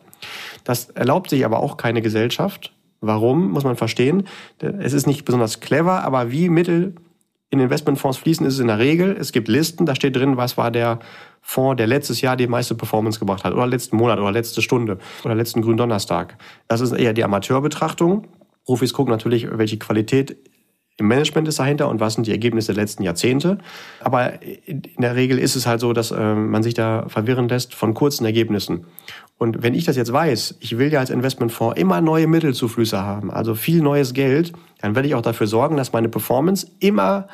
Das 0.64 0.90
erlaubt 0.90 1.30
sich 1.30 1.46
aber 1.46 1.60
auch 1.60 1.78
keine 1.78 2.02
Gesellschaft. 2.02 2.74
Warum, 3.00 3.52
muss 3.52 3.64
man 3.64 3.78
verstehen. 3.78 4.28
Es 4.60 4.94
ist 4.94 5.08
nicht 5.08 5.26
besonders 5.26 5.60
clever, 5.60 6.04
aber 6.04 6.32
wie 6.32 6.50
Mittel 6.50 6.94
in 7.52 7.60
Investmentfonds 7.60 8.18
fließen, 8.18 8.46
ist 8.46 8.56
es 8.56 8.60
in 8.60 8.68
der 8.68 8.80
Regel, 8.80 9.16
es 9.20 9.34
gibt 9.34 9.50
Listen, 9.50 9.86
da 9.86 9.94
steht 9.94 10.16
drin, 10.16 10.38
was 10.38 10.58
war 10.58 10.72
der 10.72 11.00
Fonds, 11.42 11.78
der 11.78 11.86
letztes 11.86 12.22
Jahr 12.22 12.38
die 12.38 12.48
meiste 12.48 12.76
Performance 12.76 13.20
gebracht 13.20 13.44
hat, 13.44 13.54
oder 13.54 13.68
letzten 13.68 13.98
Monat, 13.98 14.20
oder 14.20 14.32
letzte 14.32 14.62
Stunde, 14.62 14.98
oder 15.26 15.36
letzten 15.36 15.62
grünen 15.62 15.78
Donnerstag. 15.78 16.38
Das 16.70 16.80
ist 16.80 16.94
eher 16.94 17.14
die 17.14 17.24
Amateurbetrachtung. 17.24 18.28
Profis 18.66 18.94
gucken 18.94 19.12
natürlich, 19.12 19.48
welche 19.52 19.78
Qualität 19.78 20.38
im 20.98 21.08
Management 21.08 21.48
ist 21.48 21.60
dahinter 21.60 21.90
und 21.90 22.00
was 22.00 22.14
sind 22.14 22.28
die 22.28 22.32
Ergebnisse 22.32 22.74
der 22.74 22.84
letzten 22.84 23.04
Jahrzehnte. 23.04 23.58
Aber 24.02 24.42
in 24.44 24.84
der 25.00 25.16
Regel 25.16 25.40
ist 25.40 25.56
es 25.56 25.66
halt 25.66 25.82
so, 25.82 25.94
dass 25.94 26.12
äh, 26.12 26.36
man 26.36 26.64
sich 26.64 26.74
da 26.74 27.06
verwirren 27.08 27.50
lässt 27.50 27.76
von 27.76 27.94
kurzen 27.94 28.24
Ergebnissen. 28.24 28.86
Und 29.42 29.64
wenn 29.64 29.74
ich 29.74 29.86
das 29.86 29.96
jetzt 29.96 30.14
weiß, 30.14 30.58
ich 30.60 30.78
will 30.78 30.94
ja 30.94 31.00
als 31.00 31.10
Investmentfonds 31.10 31.76
immer 31.76 32.00
neue 32.00 32.28
Mittelzuflüsse 32.28 33.02
haben, 33.02 33.32
also 33.32 33.56
viel 33.56 33.82
neues 33.82 34.14
Geld, 34.14 34.54
dann 34.82 34.94
werde 34.94 35.08
ich 35.08 35.16
auch 35.16 35.24
dafür 35.24 35.48
sorgen, 35.48 35.78
dass 35.78 35.94
meine 35.94 36.10
Performance 36.10 36.68
immer 36.78 37.28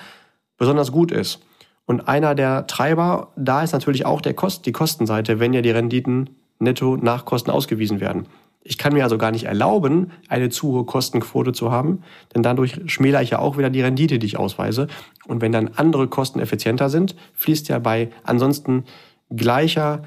besonders 0.58 0.94
gut 0.94 1.12
ist. 1.12 1.42
Und 1.86 2.08
einer 2.08 2.34
der 2.34 2.66
Treiber, 2.66 3.34
da 3.36 3.62
ist 3.62 3.74
natürlich 3.74 4.06
auch 4.06 4.22
der 4.22 4.34
Kost, 4.34 4.66
die 4.66 4.72
Kostenseite, 4.72 5.42
wenn 5.42 5.52
ja 5.52 5.62
die 5.62 5.72
Renditen 5.72 6.30
netto 6.60 6.96
nach 6.96 7.26
Kosten 7.26 7.52
ausgewiesen 7.52 8.00
werden. 8.00 8.28
Ich 8.64 8.78
kann 8.78 8.94
mir 8.94 9.04
also 9.04 9.18
gar 9.18 9.32
nicht 9.32 9.44
erlauben, 9.44 10.14
eine 10.30 10.48
zu 10.48 10.70
hohe 10.70 10.86
Kostenquote 10.86 11.52
zu 11.52 11.72
haben, 11.72 12.04
denn 12.34 12.42
dadurch 12.42 12.80
schmälere 12.86 13.22
ich 13.22 13.32
ja 13.32 13.40
auch 13.40 13.58
wieder 13.58 13.70
die 13.70 13.82
Rendite, 13.82 14.18
die 14.18 14.28
ich 14.28 14.40
ausweise. 14.40 14.88
Und 15.28 15.42
wenn 15.42 15.52
dann 15.52 15.72
andere 15.76 16.08
Kosten 16.08 16.40
effizienter 16.40 16.90
sind, 16.90 17.18
fließt 17.34 17.68
ja 17.68 17.80
bei 17.80 18.12
ansonsten 18.24 18.86
gleicher 19.30 20.04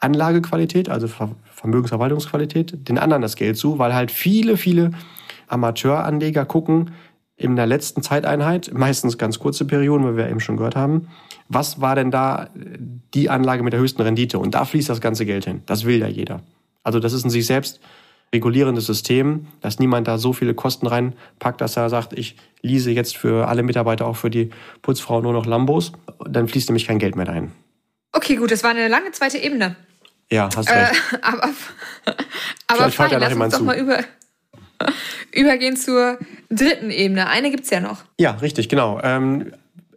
Anlagequalität, 0.00 0.88
also 0.88 1.08
Vermögensverwaltungsqualität, 1.64 2.88
den 2.88 2.98
anderen 2.98 3.22
das 3.22 3.36
Geld 3.36 3.56
zu, 3.56 3.78
weil 3.78 3.94
halt 3.94 4.10
viele, 4.10 4.58
viele 4.58 4.90
Amateuranleger 5.48 6.44
gucken, 6.44 6.90
in 7.36 7.56
der 7.56 7.66
letzten 7.66 8.02
Zeiteinheit, 8.02 8.70
meistens 8.74 9.16
ganz 9.16 9.38
kurze 9.38 9.64
Perioden, 9.64 10.12
wie 10.12 10.16
wir 10.18 10.28
eben 10.28 10.40
schon 10.40 10.58
gehört 10.58 10.76
haben, 10.76 11.08
was 11.48 11.80
war 11.80 11.94
denn 11.94 12.10
da 12.10 12.50
die 12.54 13.30
Anlage 13.30 13.62
mit 13.62 13.72
der 13.72 13.80
höchsten 13.80 14.02
Rendite? 14.02 14.38
Und 14.38 14.54
da 14.54 14.66
fließt 14.66 14.90
das 14.90 15.00
ganze 15.00 15.24
Geld 15.24 15.46
hin. 15.46 15.62
Das 15.64 15.86
will 15.86 15.98
ja 15.98 16.06
jeder. 16.06 16.42
Also 16.82 17.00
das 17.00 17.14
ist 17.14 17.24
ein 17.24 17.30
sich 17.30 17.46
selbst 17.46 17.80
regulierendes 18.34 18.84
System, 18.84 19.46
dass 19.62 19.78
niemand 19.78 20.06
da 20.06 20.18
so 20.18 20.34
viele 20.34 20.54
Kosten 20.54 20.86
reinpackt, 20.86 21.62
dass 21.62 21.78
er 21.78 21.88
sagt, 21.88 22.12
ich 22.12 22.36
lease 22.60 22.90
jetzt 22.90 23.16
für 23.16 23.48
alle 23.48 23.62
Mitarbeiter, 23.62 24.06
auch 24.06 24.16
für 24.16 24.30
die 24.30 24.50
Putzfrau 24.82 25.22
nur 25.22 25.32
noch 25.32 25.46
Lambos. 25.46 25.92
Dann 26.28 26.46
fließt 26.46 26.68
nämlich 26.68 26.86
kein 26.86 26.98
Geld 26.98 27.16
mehr 27.16 27.24
dahin. 27.24 27.52
Okay, 28.12 28.36
gut, 28.36 28.50
das 28.50 28.62
war 28.62 28.70
eine 28.70 28.88
lange 28.88 29.10
zweite 29.12 29.38
Ebene. 29.38 29.76
Ja, 30.30 30.48
hast 30.54 30.70
recht. 30.70 30.92
Äh, 31.12 31.16
aber 31.22 31.50
aber 32.66 32.90
fein, 32.90 33.10
ja 33.10 33.18
lass 33.18 33.34
uns 33.34 33.52
doch 33.52 33.58
zu. 33.58 33.64
mal 33.64 33.76
über, 33.76 33.98
übergehen 35.32 35.76
zur 35.76 36.18
dritten 36.50 36.90
Ebene. 36.90 37.28
Eine 37.28 37.50
gibt's 37.50 37.70
ja 37.70 37.80
noch. 37.80 38.02
Ja, 38.18 38.32
richtig, 38.32 38.68
genau. 38.68 39.00
Ähm, 39.02 39.52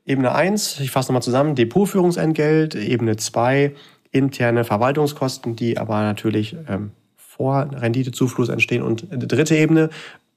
Ebene 0.05 0.33
1, 0.33 0.79
ich 0.79 0.91
fasse 0.91 1.09
nochmal 1.09 1.21
zusammen, 1.21 1.55
Depotführungsentgelt. 1.55 2.75
Ebene 2.75 3.17
2, 3.17 3.75
interne 4.11 4.63
Verwaltungskosten, 4.63 5.55
die 5.55 5.77
aber 5.77 6.01
natürlich 6.01 6.55
ähm, 6.69 6.91
vor 7.15 7.69
Renditezufluss 7.73 8.49
entstehen. 8.49 8.81
Und 8.81 9.07
dritte 9.11 9.55
Ebene, 9.55 9.89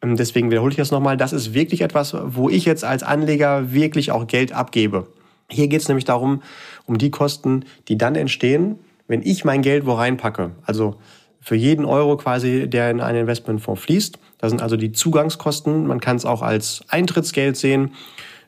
ähm, 0.02 0.16
deswegen 0.16 0.50
wiederhole 0.50 0.72
ich 0.72 0.76
das 0.76 0.90
nochmal, 0.90 1.16
das 1.16 1.32
ist 1.32 1.54
wirklich 1.54 1.82
etwas, 1.82 2.14
wo 2.20 2.48
ich 2.48 2.64
jetzt 2.64 2.84
als 2.84 3.02
Anleger 3.02 3.72
wirklich 3.72 4.10
auch 4.10 4.26
Geld 4.26 4.52
abgebe. 4.52 5.06
Hier 5.48 5.68
geht 5.68 5.80
es 5.80 5.88
nämlich 5.88 6.04
darum, 6.04 6.42
um 6.86 6.98
die 6.98 7.10
Kosten, 7.10 7.64
die 7.88 7.98
dann 7.98 8.14
entstehen, 8.14 8.78
wenn 9.10 9.22
ich 9.22 9.44
mein 9.44 9.60
Geld 9.60 9.86
wo 9.86 9.94
reinpacke. 9.94 10.52
Also 10.64 10.94
für 11.40 11.56
jeden 11.56 11.84
Euro 11.84 12.16
quasi, 12.16 12.68
der 12.68 12.92
in 12.92 13.00
einen 13.00 13.22
Investmentfonds 13.22 13.82
fließt. 13.82 14.20
Das 14.38 14.50
sind 14.50 14.62
also 14.62 14.76
die 14.76 14.92
Zugangskosten. 14.92 15.84
Man 15.88 15.98
kann 15.98 16.16
es 16.16 16.24
auch 16.24 16.42
als 16.42 16.84
Eintrittsgeld 16.86 17.56
sehen. 17.56 17.90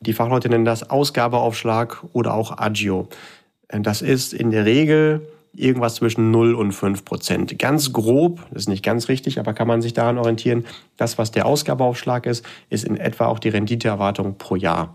Die 0.01 0.13
Fachleute 0.13 0.49
nennen 0.49 0.65
das 0.65 0.89
Ausgabeaufschlag 0.89 2.05
oder 2.13 2.35
auch 2.35 2.59
Agio. 2.59 3.09
Das 3.69 4.03
ist 4.03 4.33
in 4.33 4.53
der 4.53 4.65
Regel 4.65 5.27
irgendwas 5.53 5.97
zwischen 5.97 6.31
0 6.31 6.55
und 6.55 6.71
5 6.71 7.05
Prozent. 7.05 7.59
Ganz 7.59 7.93
grob, 7.93 8.47
das 8.53 8.63
ist 8.63 8.69
nicht 8.69 8.85
ganz 8.85 9.09
richtig, 9.09 9.41
aber 9.41 9.55
kann 9.55 9.67
man 9.67 9.83
sich 9.83 9.95
daran 9.95 10.17
orientieren, 10.17 10.65
das, 10.97 11.19
was 11.19 11.33
der 11.33 11.45
Ausgabeaufschlag 11.45 12.25
ist, 12.25 12.47
ist 12.71 12.85
in 12.85 12.99
etwa 12.99 13.27
auch 13.27 13.41
die 13.41 13.49
Renditeerwartung 13.49 14.39
pro 14.39 14.55
Jahr. 14.55 14.95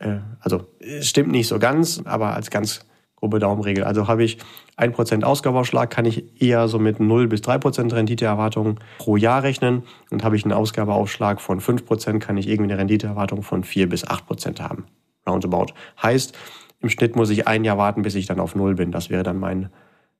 Äh, 0.00 0.16
also 0.40 0.66
stimmt 1.00 1.30
nicht 1.30 1.46
so 1.46 1.60
ganz, 1.60 2.02
aber 2.04 2.34
als 2.34 2.50
ganz 2.50 2.80
grobe 3.18 3.38
Daumenregel. 3.38 3.84
Also 3.84 4.06
habe 4.06 4.22
ich 4.22 4.38
1% 4.76 5.24
Ausgabeaufschlag, 5.24 5.90
kann 5.90 6.04
ich 6.04 6.40
eher 6.40 6.68
so 6.68 6.78
mit 6.78 7.00
0 7.00 7.26
bis 7.28 7.40
3% 7.40 7.92
Renditeerwartung 7.92 8.78
pro 8.98 9.16
Jahr 9.16 9.42
rechnen. 9.42 9.82
Und 10.10 10.24
habe 10.24 10.36
ich 10.36 10.44
einen 10.44 10.52
Ausgabeaufschlag 10.52 11.40
von 11.40 11.60
5%, 11.60 12.18
kann 12.20 12.36
ich 12.36 12.48
irgendwie 12.48 12.70
eine 12.70 12.80
Renditeerwartung 12.80 13.42
von 13.42 13.64
4 13.64 13.88
bis 13.88 14.06
8% 14.06 14.60
haben. 14.60 14.86
Roundabout. 15.28 15.72
Heißt, 16.00 16.36
im 16.80 16.88
Schnitt 16.88 17.16
muss 17.16 17.30
ich 17.30 17.48
ein 17.48 17.64
Jahr 17.64 17.76
warten, 17.76 18.02
bis 18.02 18.14
ich 18.14 18.26
dann 18.26 18.40
auf 18.40 18.54
Null 18.54 18.76
bin. 18.76 18.92
Das 18.92 19.10
wäre 19.10 19.24
dann 19.24 19.38
mein 19.38 19.70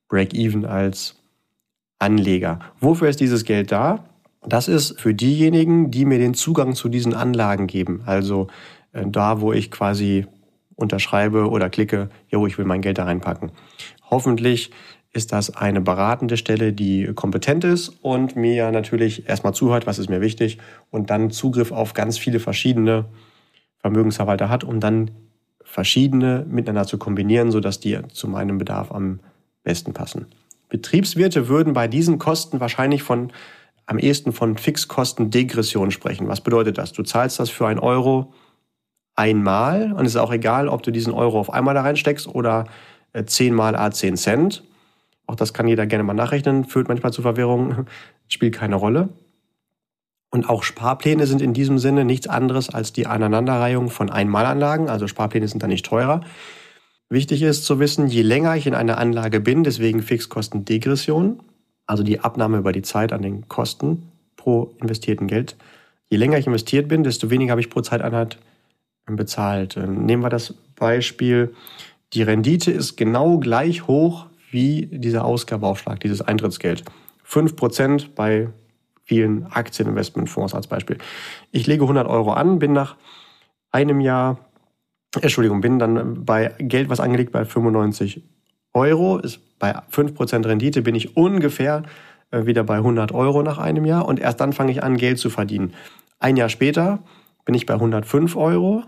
Break-Even 0.08 0.64
als 0.64 1.16
Anleger. 1.98 2.58
Wofür 2.80 3.08
ist 3.08 3.20
dieses 3.20 3.44
Geld 3.44 3.70
da? 3.70 4.04
Das 4.46 4.68
ist 4.68 5.00
für 5.00 5.14
diejenigen, 5.14 5.90
die 5.90 6.04
mir 6.04 6.18
den 6.18 6.34
Zugang 6.34 6.74
zu 6.74 6.88
diesen 6.88 7.14
Anlagen 7.14 7.66
geben. 7.66 8.02
Also 8.06 8.48
äh, 8.92 9.04
da, 9.06 9.40
wo 9.40 9.52
ich 9.52 9.70
quasi 9.70 10.26
unterschreibe 10.78 11.50
oder 11.50 11.68
klicke, 11.68 12.08
jo, 12.28 12.46
ich 12.46 12.56
will 12.56 12.64
mein 12.64 12.82
Geld 12.82 12.98
da 12.98 13.04
reinpacken. 13.04 13.50
Hoffentlich 14.10 14.70
ist 15.12 15.32
das 15.32 15.56
eine 15.56 15.80
beratende 15.80 16.36
Stelle, 16.36 16.72
die 16.72 17.12
kompetent 17.14 17.64
ist 17.64 17.88
und 18.02 18.36
mir 18.36 18.70
natürlich 18.70 19.28
erstmal 19.28 19.54
zuhört, 19.54 19.86
was 19.86 19.98
ist 19.98 20.08
mir 20.08 20.20
wichtig, 20.20 20.58
und 20.90 21.10
dann 21.10 21.30
Zugriff 21.30 21.72
auf 21.72 21.94
ganz 21.94 22.18
viele 22.18 22.38
verschiedene 22.38 23.06
Vermögensverwalter 23.80 24.48
hat, 24.48 24.64
um 24.64 24.80
dann 24.80 25.10
verschiedene 25.62 26.46
miteinander 26.48 26.86
zu 26.86 26.98
kombinieren, 26.98 27.50
sodass 27.50 27.80
die 27.80 27.98
zu 28.08 28.28
meinem 28.28 28.58
Bedarf 28.58 28.92
am 28.92 29.20
besten 29.64 29.92
passen. 29.92 30.26
Betriebswirte 30.68 31.48
würden 31.48 31.72
bei 31.72 31.88
diesen 31.88 32.18
Kosten 32.18 32.60
wahrscheinlich 32.60 33.02
von 33.02 33.32
am 33.86 33.98
ehesten 33.98 34.32
von 34.32 34.58
Fixkostendegression 34.58 35.90
sprechen. 35.90 36.28
Was 36.28 36.42
bedeutet 36.42 36.76
das? 36.76 36.92
Du 36.92 37.02
zahlst 37.02 37.40
das 37.40 37.48
für 37.48 37.66
ein 37.66 37.78
Euro 37.78 38.34
einmal 39.18 39.92
und 39.92 40.06
es 40.06 40.14
ist 40.14 40.20
auch 40.20 40.32
egal, 40.32 40.68
ob 40.68 40.82
du 40.82 40.90
diesen 40.90 41.12
Euro 41.12 41.38
auf 41.40 41.52
einmal 41.52 41.74
da 41.74 41.82
reinsteckst 41.82 42.28
oder 42.28 42.66
äh, 43.12 43.24
zehnmal 43.24 43.74
a 43.74 43.90
10 43.90 44.16
Cent. 44.16 44.62
Auch 45.26 45.34
das 45.34 45.52
kann 45.52 45.68
jeder 45.68 45.86
gerne 45.86 46.04
mal 46.04 46.14
nachrechnen, 46.14 46.64
führt 46.64 46.88
manchmal 46.88 47.12
zu 47.12 47.22
Verwirrung, 47.22 47.86
spielt 48.28 48.54
keine 48.54 48.76
Rolle. 48.76 49.08
Und 50.30 50.48
auch 50.48 50.62
Sparpläne 50.62 51.26
sind 51.26 51.42
in 51.42 51.54
diesem 51.54 51.78
Sinne 51.78 52.04
nichts 52.04 52.26
anderes 52.26 52.68
als 52.68 52.92
die 52.92 53.06
Aneinanderreihung 53.06 53.90
von 53.90 54.10
Einmalanlagen. 54.10 54.88
Also 54.88 55.06
Sparpläne 55.06 55.48
sind 55.48 55.62
da 55.62 55.66
nicht 55.66 55.86
teurer. 55.86 56.20
Wichtig 57.08 57.42
ist 57.42 57.64
zu 57.64 57.80
wissen, 57.80 58.06
je 58.08 58.22
länger 58.22 58.54
ich 58.54 58.66
in 58.66 58.74
einer 58.74 58.98
Anlage 58.98 59.40
bin, 59.40 59.64
deswegen 59.64 60.02
Fixkostendegression, 60.02 61.40
also 61.86 62.02
die 62.02 62.20
Abnahme 62.20 62.58
über 62.58 62.72
die 62.72 62.82
Zeit 62.82 63.14
an 63.14 63.22
den 63.22 63.48
Kosten 63.48 64.12
pro 64.36 64.74
investierten 64.78 65.26
Geld, 65.26 65.56
je 66.10 66.18
länger 66.18 66.36
ich 66.36 66.46
investiert 66.46 66.86
bin, 66.86 67.04
desto 67.04 67.30
weniger 67.30 67.52
habe 67.52 67.62
ich 67.62 67.70
pro 67.70 67.80
Zeiteinheit 67.80 68.38
bezahlt. 69.16 69.76
Ähm, 69.76 70.04
nehmen 70.04 70.22
wir 70.22 70.30
das 70.30 70.54
Beispiel, 70.76 71.54
die 72.12 72.22
Rendite 72.22 72.70
ist 72.70 72.96
genau 72.96 73.38
gleich 73.38 73.86
hoch 73.86 74.26
wie 74.50 74.86
dieser 74.86 75.24
Ausgabeaufschlag, 75.24 76.00
dieses 76.00 76.22
Eintrittsgeld. 76.22 76.84
5% 77.26 78.14
bei 78.14 78.48
vielen 79.04 79.46
Aktieninvestmentfonds 79.46 80.54
als 80.54 80.66
Beispiel. 80.66 80.98
Ich 81.50 81.66
lege 81.66 81.82
100 81.82 82.06
Euro 82.06 82.32
an, 82.32 82.58
bin 82.58 82.72
nach 82.72 82.96
einem 83.70 84.00
Jahr, 84.00 84.38
Entschuldigung, 85.20 85.60
bin 85.60 85.78
dann 85.78 86.24
bei 86.24 86.54
Geld, 86.58 86.88
was 86.88 87.00
angelegt 87.00 87.32
bei 87.32 87.44
95 87.44 88.22
Euro, 88.74 89.18
ist 89.18 89.58
bei 89.58 89.74
5% 89.74 90.46
Rendite 90.46 90.82
bin 90.82 90.94
ich 90.94 91.16
ungefähr 91.16 91.82
äh, 92.30 92.46
wieder 92.46 92.64
bei 92.64 92.76
100 92.76 93.12
Euro 93.12 93.42
nach 93.42 93.58
einem 93.58 93.84
Jahr 93.84 94.06
und 94.06 94.20
erst 94.20 94.40
dann 94.40 94.52
fange 94.52 94.72
ich 94.72 94.82
an, 94.82 94.96
Geld 94.96 95.18
zu 95.18 95.30
verdienen. 95.30 95.74
Ein 96.18 96.36
Jahr 96.36 96.48
später 96.48 97.00
bin 97.44 97.54
ich 97.54 97.66
bei 97.66 97.74
105 97.74 98.36
Euro. 98.36 98.84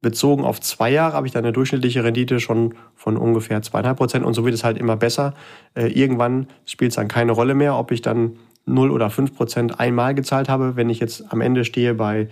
Bezogen 0.00 0.44
auf 0.44 0.60
zwei 0.60 0.90
Jahre 0.90 1.14
habe 1.14 1.26
ich 1.26 1.32
dann 1.32 1.44
eine 1.44 1.52
durchschnittliche 1.52 2.04
Rendite 2.04 2.38
schon 2.38 2.74
von 2.94 3.16
ungefähr 3.16 3.62
zweieinhalb 3.62 3.96
Prozent 3.96 4.24
und 4.24 4.34
so 4.34 4.44
wird 4.44 4.54
es 4.54 4.62
halt 4.62 4.78
immer 4.78 4.96
besser. 4.96 5.34
Äh, 5.74 5.88
irgendwann 5.88 6.46
spielt 6.66 6.92
es 6.92 6.96
dann 6.96 7.08
keine 7.08 7.32
Rolle 7.32 7.54
mehr, 7.54 7.76
ob 7.76 7.90
ich 7.90 8.00
dann 8.00 8.38
0 8.66 8.90
oder 8.92 9.10
5 9.10 9.34
Prozent 9.34 9.80
einmal 9.80 10.14
gezahlt 10.14 10.48
habe, 10.48 10.76
wenn 10.76 10.88
ich 10.88 11.00
jetzt 11.00 11.32
am 11.32 11.40
Ende 11.40 11.64
stehe 11.64 11.94
bei 11.94 12.28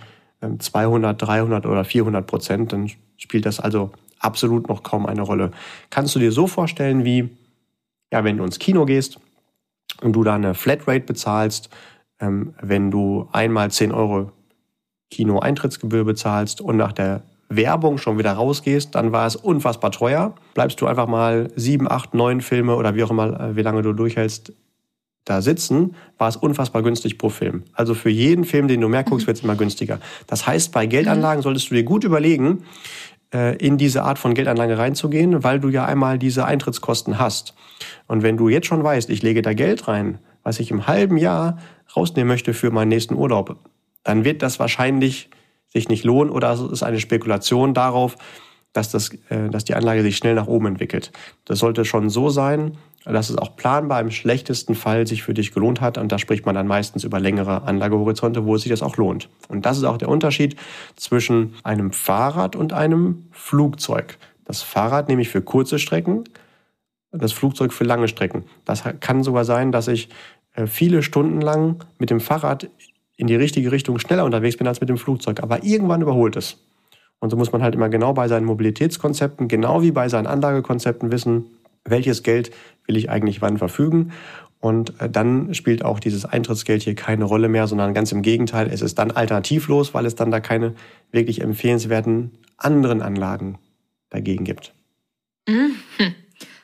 200, 0.59 1.21
ähm, 1.21 1.27
300 1.27 1.65
oder 1.65 1.83
400 1.83 2.25
Prozent, 2.25 2.71
dann 2.71 2.89
spielt 3.17 3.45
das 3.45 3.59
also 3.59 3.91
absolut 4.19 4.69
noch 4.69 4.83
kaum 4.83 5.05
eine 5.05 5.21
Rolle. 5.21 5.51
Kannst 5.89 6.15
du 6.15 6.19
dir 6.19 6.31
so 6.31 6.47
vorstellen, 6.47 7.03
wie, 7.03 7.29
ja, 8.13 8.23
wenn 8.23 8.37
du 8.37 8.43
ins 8.43 8.59
Kino 8.59 8.85
gehst 8.85 9.19
und 10.01 10.13
du 10.13 10.23
da 10.23 10.35
eine 10.35 10.53
Flatrate 10.53 11.05
bezahlst, 11.05 11.69
ähm, 12.19 12.53
wenn 12.61 12.91
du 12.91 13.27
einmal 13.31 13.71
10 13.71 13.91
Euro 13.91 14.31
Kino-Eintrittsgebühr 15.11 16.03
bezahlst 16.03 16.61
und 16.61 16.77
nach 16.77 16.91
der 16.91 17.23
Werbung 17.49 17.97
schon 17.97 18.17
wieder 18.17 18.33
rausgehst, 18.33 18.95
dann 18.95 19.11
war 19.11 19.25
es 19.25 19.35
unfassbar 19.35 19.91
teuer. 19.91 20.35
Bleibst 20.53 20.81
du 20.81 20.87
einfach 20.87 21.07
mal 21.07 21.49
sieben, 21.55 21.89
acht, 21.89 22.13
neun 22.13 22.41
Filme 22.41 22.75
oder 22.75 22.95
wie 22.95 23.03
auch 23.03 23.11
immer, 23.11 23.39
äh, 23.39 23.55
wie 23.55 23.61
lange 23.61 23.81
du 23.81 23.93
durchhältst, 23.93 24.53
da 25.27 25.41
sitzen, 25.41 25.95
war 26.17 26.29
es 26.29 26.37
unfassbar 26.37 26.83
günstig 26.83 27.17
pro 27.17 27.29
Film. 27.29 27.63
Also 27.73 27.93
für 27.93 28.09
jeden 28.09 28.45
Film, 28.45 28.67
den 28.67 28.79
du 28.79 28.87
mehr 28.87 29.03
guckst, 29.03 29.25
mhm. 29.25 29.27
wird 29.27 29.37
es 29.37 29.43
immer 29.43 29.55
günstiger. 29.55 29.99
Das 30.25 30.47
heißt, 30.47 30.71
bei 30.71 30.85
Geldanlagen 30.85 31.39
mhm. 31.39 31.43
solltest 31.43 31.69
du 31.69 31.75
dir 31.75 31.83
gut 31.83 32.03
überlegen, 32.03 32.63
äh, 33.33 33.57
in 33.57 33.77
diese 33.77 34.03
Art 34.03 34.19
von 34.19 34.33
Geldanlage 34.33 34.77
reinzugehen, 34.77 35.43
weil 35.43 35.59
du 35.59 35.69
ja 35.69 35.85
einmal 35.85 36.17
diese 36.17 36.45
Eintrittskosten 36.45 37.19
hast. 37.19 37.55
Und 38.07 38.23
wenn 38.23 38.37
du 38.37 38.49
jetzt 38.49 38.67
schon 38.67 38.83
weißt, 38.83 39.09
ich 39.09 39.21
lege 39.21 39.41
da 39.41 39.53
Geld 39.53 39.87
rein, 39.87 40.19
was 40.43 40.59
ich 40.59 40.71
im 40.71 40.87
halben 40.87 41.17
Jahr 41.17 41.57
rausnehmen 41.95 42.27
möchte 42.27 42.53
für 42.53 42.71
meinen 42.71 42.89
nächsten 42.89 43.15
Urlaub, 43.15 43.57
dann 44.03 44.23
wird 44.23 44.41
das 44.41 44.59
wahrscheinlich 44.59 45.29
sich 45.67 45.89
nicht 45.89 46.03
lohnen 46.03 46.31
oder 46.31 46.51
es 46.51 46.61
ist 46.61 46.83
eine 46.83 46.99
Spekulation 46.99 47.73
darauf, 47.73 48.15
dass, 48.73 48.89
das, 48.89 49.09
äh, 49.29 49.49
dass 49.49 49.65
die 49.65 49.75
Anlage 49.75 50.01
sich 50.03 50.17
schnell 50.17 50.35
nach 50.35 50.47
oben 50.47 50.67
entwickelt. 50.67 51.11
Das 51.45 51.59
sollte 51.59 51.85
schon 51.85 52.09
so 52.09 52.29
sein, 52.29 52.77
dass 53.05 53.29
es 53.29 53.37
auch 53.37 53.55
planbar 53.55 54.01
im 54.01 54.11
schlechtesten 54.11 54.75
Fall 54.75 55.07
sich 55.07 55.23
für 55.23 55.33
dich 55.33 55.53
gelohnt 55.53 55.81
hat. 55.81 55.97
Und 55.97 56.11
da 56.11 56.19
spricht 56.19 56.45
man 56.45 56.55
dann 56.55 56.67
meistens 56.67 57.03
über 57.03 57.19
längere 57.19 57.63
Anlagehorizonte, 57.63 58.45
wo 58.45 58.55
es 58.55 58.63
sich 58.63 58.69
das 58.69 58.83
auch 58.83 58.97
lohnt. 58.97 59.29
Und 59.47 59.65
das 59.65 59.77
ist 59.77 59.85
auch 59.85 59.97
der 59.97 60.09
Unterschied 60.09 60.57
zwischen 60.95 61.55
einem 61.63 61.91
Fahrrad 61.91 62.55
und 62.55 62.73
einem 62.73 63.27
Flugzeug. 63.31 64.17
Das 64.45 64.61
Fahrrad 64.61 65.07
nehme 65.09 65.21
ich 65.21 65.29
für 65.29 65.41
kurze 65.41 65.79
Strecken, 65.79 66.25
das 67.11 67.31
Flugzeug 67.31 67.73
für 67.73 67.83
lange 67.83 68.07
Strecken. 68.07 68.43
Das 68.65 68.83
kann 68.99 69.23
sogar 69.23 69.45
sein, 69.45 69.71
dass 69.71 69.87
ich 69.87 70.09
äh, 70.53 70.67
viele 70.67 71.01
Stunden 71.01 71.41
lang 71.41 71.83
mit 71.97 72.09
dem 72.09 72.19
Fahrrad 72.19 72.69
in 73.17 73.27
die 73.27 73.35
richtige 73.35 73.71
Richtung 73.71 73.99
schneller 73.99 74.25
unterwegs 74.25 74.57
bin 74.57 74.67
als 74.67 74.79
mit 74.79 74.89
dem 74.89 74.97
Flugzeug. 74.97 75.41
Aber 75.41 75.63
irgendwann 75.63 76.01
überholt 76.01 76.35
es. 76.35 76.57
Und 77.19 77.31
so 77.31 77.37
muss 77.37 77.51
man 77.51 77.63
halt 77.63 77.75
immer 77.75 77.89
genau 77.89 78.13
bei 78.13 78.27
seinen 78.27 78.45
Mobilitätskonzepten, 78.45 79.47
genau 79.47 79.81
wie 79.81 79.91
bei 79.91 80.07
seinen 80.07 80.27
Anlagekonzepten 80.27 81.11
wissen, 81.11 81.45
welches 81.83 82.21
Geld 82.21 82.51
will 82.85 82.95
ich 82.95 83.09
eigentlich 83.09 83.41
wann 83.41 83.57
verfügen. 83.57 84.11
Und 84.59 84.99
äh, 85.01 85.09
dann 85.09 85.53
spielt 85.53 85.83
auch 85.83 85.99
dieses 85.99 86.25
Eintrittsgeld 86.25 86.83
hier 86.83 86.95
keine 86.95 87.25
Rolle 87.25 87.49
mehr, 87.49 87.67
sondern 87.67 87.93
ganz 87.93 88.11
im 88.11 88.21
Gegenteil, 88.21 88.69
es 88.71 88.81
ist 88.81 88.97
dann 88.99 89.11
alternativlos, 89.11 89.93
weil 89.93 90.05
es 90.05 90.15
dann 90.15 90.31
da 90.31 90.39
keine 90.39 90.73
wirklich 91.11 91.41
empfehlenswerten 91.41 92.31
anderen 92.57 93.01
Anlagen 93.01 93.57
dagegen 94.09 94.45
gibt. 94.45 94.73
Mhm. 95.47 95.75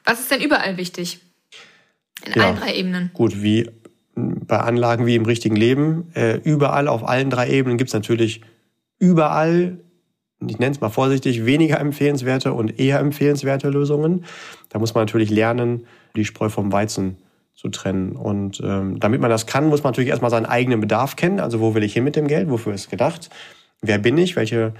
Was 0.05 0.19
ist 0.19 0.31
denn 0.31 0.41
überall 0.41 0.77
wichtig? 0.77 1.19
In 2.25 2.33
ja. 2.33 2.47
allen 2.47 2.57
drei 2.57 2.75
Ebenen. 2.75 3.11
Gut, 3.13 3.41
wie 3.41 3.69
bei 4.15 4.57
Anlagen 4.57 5.05
wie 5.05 5.15
im 5.15 5.25
richtigen 5.25 5.55
Leben. 5.55 6.11
Äh, 6.13 6.37
überall 6.43 6.87
auf 6.87 7.07
allen 7.07 7.29
drei 7.29 7.49
Ebenen 7.49 7.77
gibt 7.77 7.89
es 7.89 7.93
natürlich 7.93 8.41
überall, 8.99 9.79
ich 10.45 10.59
nenne 10.59 10.71
es 10.71 10.81
mal 10.81 10.89
vorsichtig, 10.89 11.45
weniger 11.45 11.79
empfehlenswerte 11.79 12.53
und 12.53 12.79
eher 12.79 12.99
empfehlenswerte 12.99 13.69
Lösungen. 13.69 14.25
Da 14.69 14.79
muss 14.79 14.93
man 14.93 15.03
natürlich 15.03 15.29
lernen, 15.29 15.85
die 16.15 16.25
Spreu 16.25 16.49
vom 16.49 16.71
Weizen 16.71 17.17
zu 17.55 17.69
trennen. 17.69 18.15
Und 18.15 18.61
ähm, 18.63 18.99
damit 18.99 19.21
man 19.21 19.29
das 19.29 19.45
kann, 19.45 19.67
muss 19.67 19.83
man 19.83 19.91
natürlich 19.91 20.09
erstmal 20.09 20.31
seinen 20.31 20.45
eigenen 20.45 20.81
Bedarf 20.81 21.15
kennen. 21.15 21.39
Also 21.39 21.59
wo 21.59 21.75
will 21.75 21.83
ich 21.83 21.93
hin 21.93 22.03
mit 22.03 22.15
dem 22.15 22.27
Geld? 22.27 22.49
Wofür 22.49 22.73
ist 22.73 22.81
es 22.81 22.89
gedacht? 22.89 23.29
Wer 23.81 23.99
bin 23.99 24.17
ich? 24.17 24.35
Welche 24.35 24.73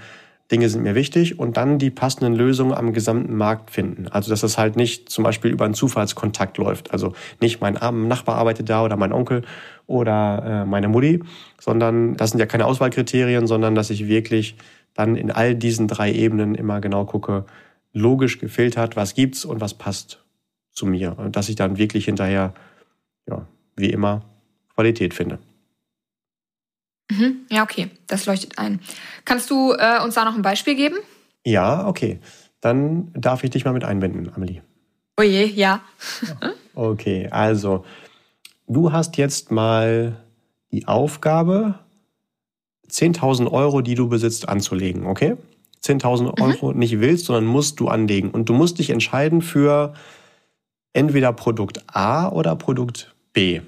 Dinge 0.50 0.68
sind 0.68 0.82
mir 0.82 0.94
wichtig? 0.94 1.38
Und 1.38 1.56
dann 1.56 1.78
die 1.78 1.90
passenden 1.90 2.34
Lösungen 2.34 2.74
am 2.74 2.92
gesamten 2.92 3.34
Markt 3.36 3.70
finden. 3.70 4.08
Also 4.08 4.30
dass 4.30 4.42
das 4.42 4.58
halt 4.58 4.76
nicht 4.76 5.08
zum 5.08 5.24
Beispiel 5.24 5.50
über 5.50 5.64
einen 5.64 5.74
Zufallskontakt 5.74 6.58
läuft. 6.58 6.92
Also 6.92 7.14
nicht 7.40 7.60
mein 7.60 7.74
Nachbar 8.08 8.36
arbeitet 8.36 8.68
da 8.68 8.84
oder 8.84 8.96
mein 8.96 9.12
Onkel 9.12 9.42
oder 9.86 10.42
äh, 10.44 10.64
meine 10.66 10.88
Mutti, 10.88 11.22
sondern 11.60 12.16
das 12.16 12.30
sind 12.30 12.40
ja 12.40 12.46
keine 12.46 12.66
Auswahlkriterien, 12.66 13.46
sondern 13.46 13.74
dass 13.74 13.90
ich 13.90 14.06
wirklich 14.06 14.56
dann 14.94 15.16
in 15.16 15.30
all 15.30 15.54
diesen 15.54 15.88
drei 15.88 16.12
Ebenen 16.12 16.54
immer 16.54 16.80
genau 16.80 17.04
gucke, 17.04 17.44
logisch 17.92 18.38
gefiltert, 18.38 18.96
was 18.96 19.14
gibt's 19.14 19.44
und 19.44 19.60
was 19.60 19.74
passt 19.74 20.22
zu 20.72 20.86
mir. 20.86 21.18
Und 21.18 21.36
dass 21.36 21.48
ich 21.48 21.56
dann 21.56 21.78
wirklich 21.78 22.04
hinterher, 22.04 22.52
ja, 23.28 23.46
wie 23.76 23.90
immer, 23.90 24.22
Qualität 24.74 25.14
finde. 25.14 25.38
Mhm. 27.10 27.46
Ja, 27.50 27.62
okay, 27.62 27.90
das 28.06 28.26
leuchtet 28.26 28.58
ein. 28.58 28.80
Kannst 29.24 29.50
du 29.50 29.72
äh, 29.72 30.02
uns 30.02 30.14
da 30.14 30.24
noch 30.24 30.34
ein 30.34 30.42
Beispiel 30.42 30.74
geben? 30.74 30.96
Ja, 31.44 31.86
okay. 31.86 32.20
Dann 32.60 33.12
darf 33.12 33.44
ich 33.44 33.50
dich 33.50 33.64
mal 33.64 33.72
mit 33.72 33.84
einbinden, 33.84 34.32
Amelie. 34.34 34.62
Oje, 35.18 35.44
oh 35.44 35.54
ja. 35.54 35.82
okay, 36.74 37.28
also 37.30 37.84
du 38.66 38.92
hast 38.92 39.16
jetzt 39.18 39.50
mal 39.50 40.16
die 40.72 40.88
Aufgabe, 40.88 41.78
10.000 42.88 43.50
Euro, 43.50 43.80
die 43.80 43.94
du 43.94 44.08
besitzt, 44.08 44.48
anzulegen, 44.48 45.06
okay? 45.06 45.36
10.000 45.82 46.40
Euro 46.40 46.72
mhm. 46.72 46.78
nicht 46.78 47.00
willst, 47.00 47.26
sondern 47.26 47.44
musst 47.44 47.80
du 47.80 47.88
anlegen. 47.88 48.30
Und 48.30 48.48
du 48.48 48.54
musst 48.54 48.78
dich 48.78 48.90
entscheiden 48.90 49.42
für 49.42 49.94
entweder 50.94 51.32
Produkt 51.32 51.84
A 51.86 52.28
oder 52.28 52.56
Produkt 52.56 53.14
B. 53.32 53.60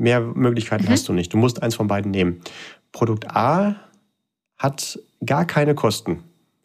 Mehr 0.00 0.20
Möglichkeiten 0.20 0.84
mhm. 0.84 0.90
hast 0.90 1.08
du 1.08 1.12
nicht. 1.12 1.32
Du 1.32 1.36
musst 1.36 1.62
eins 1.62 1.74
von 1.74 1.86
beiden 1.86 2.10
nehmen. 2.10 2.40
Produkt 2.92 3.30
A 3.30 3.76
hat 4.58 4.98
gar 5.24 5.44
keine 5.44 5.74
Kosten. 5.74 6.22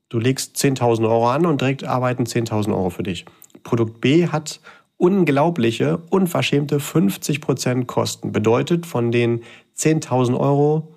Du 0.10 0.20
legst 0.20 0.56
10.000 0.58 1.04
Euro 1.04 1.30
an 1.30 1.46
und 1.46 1.62
direkt 1.62 1.84
arbeiten 1.84 2.24
10.000 2.24 2.70
Euro 2.70 2.90
für 2.90 3.04
dich. 3.04 3.26
Produkt 3.64 4.02
B 4.02 4.28
hat 4.28 4.60
unglaubliche, 4.98 5.98
unverschämte 6.10 6.78
50% 6.78 7.86
Kosten. 7.86 8.32
Bedeutet, 8.32 8.86
von 8.86 9.12
den 9.12 9.42
10.000 9.78 10.40
Euro, 10.40 10.94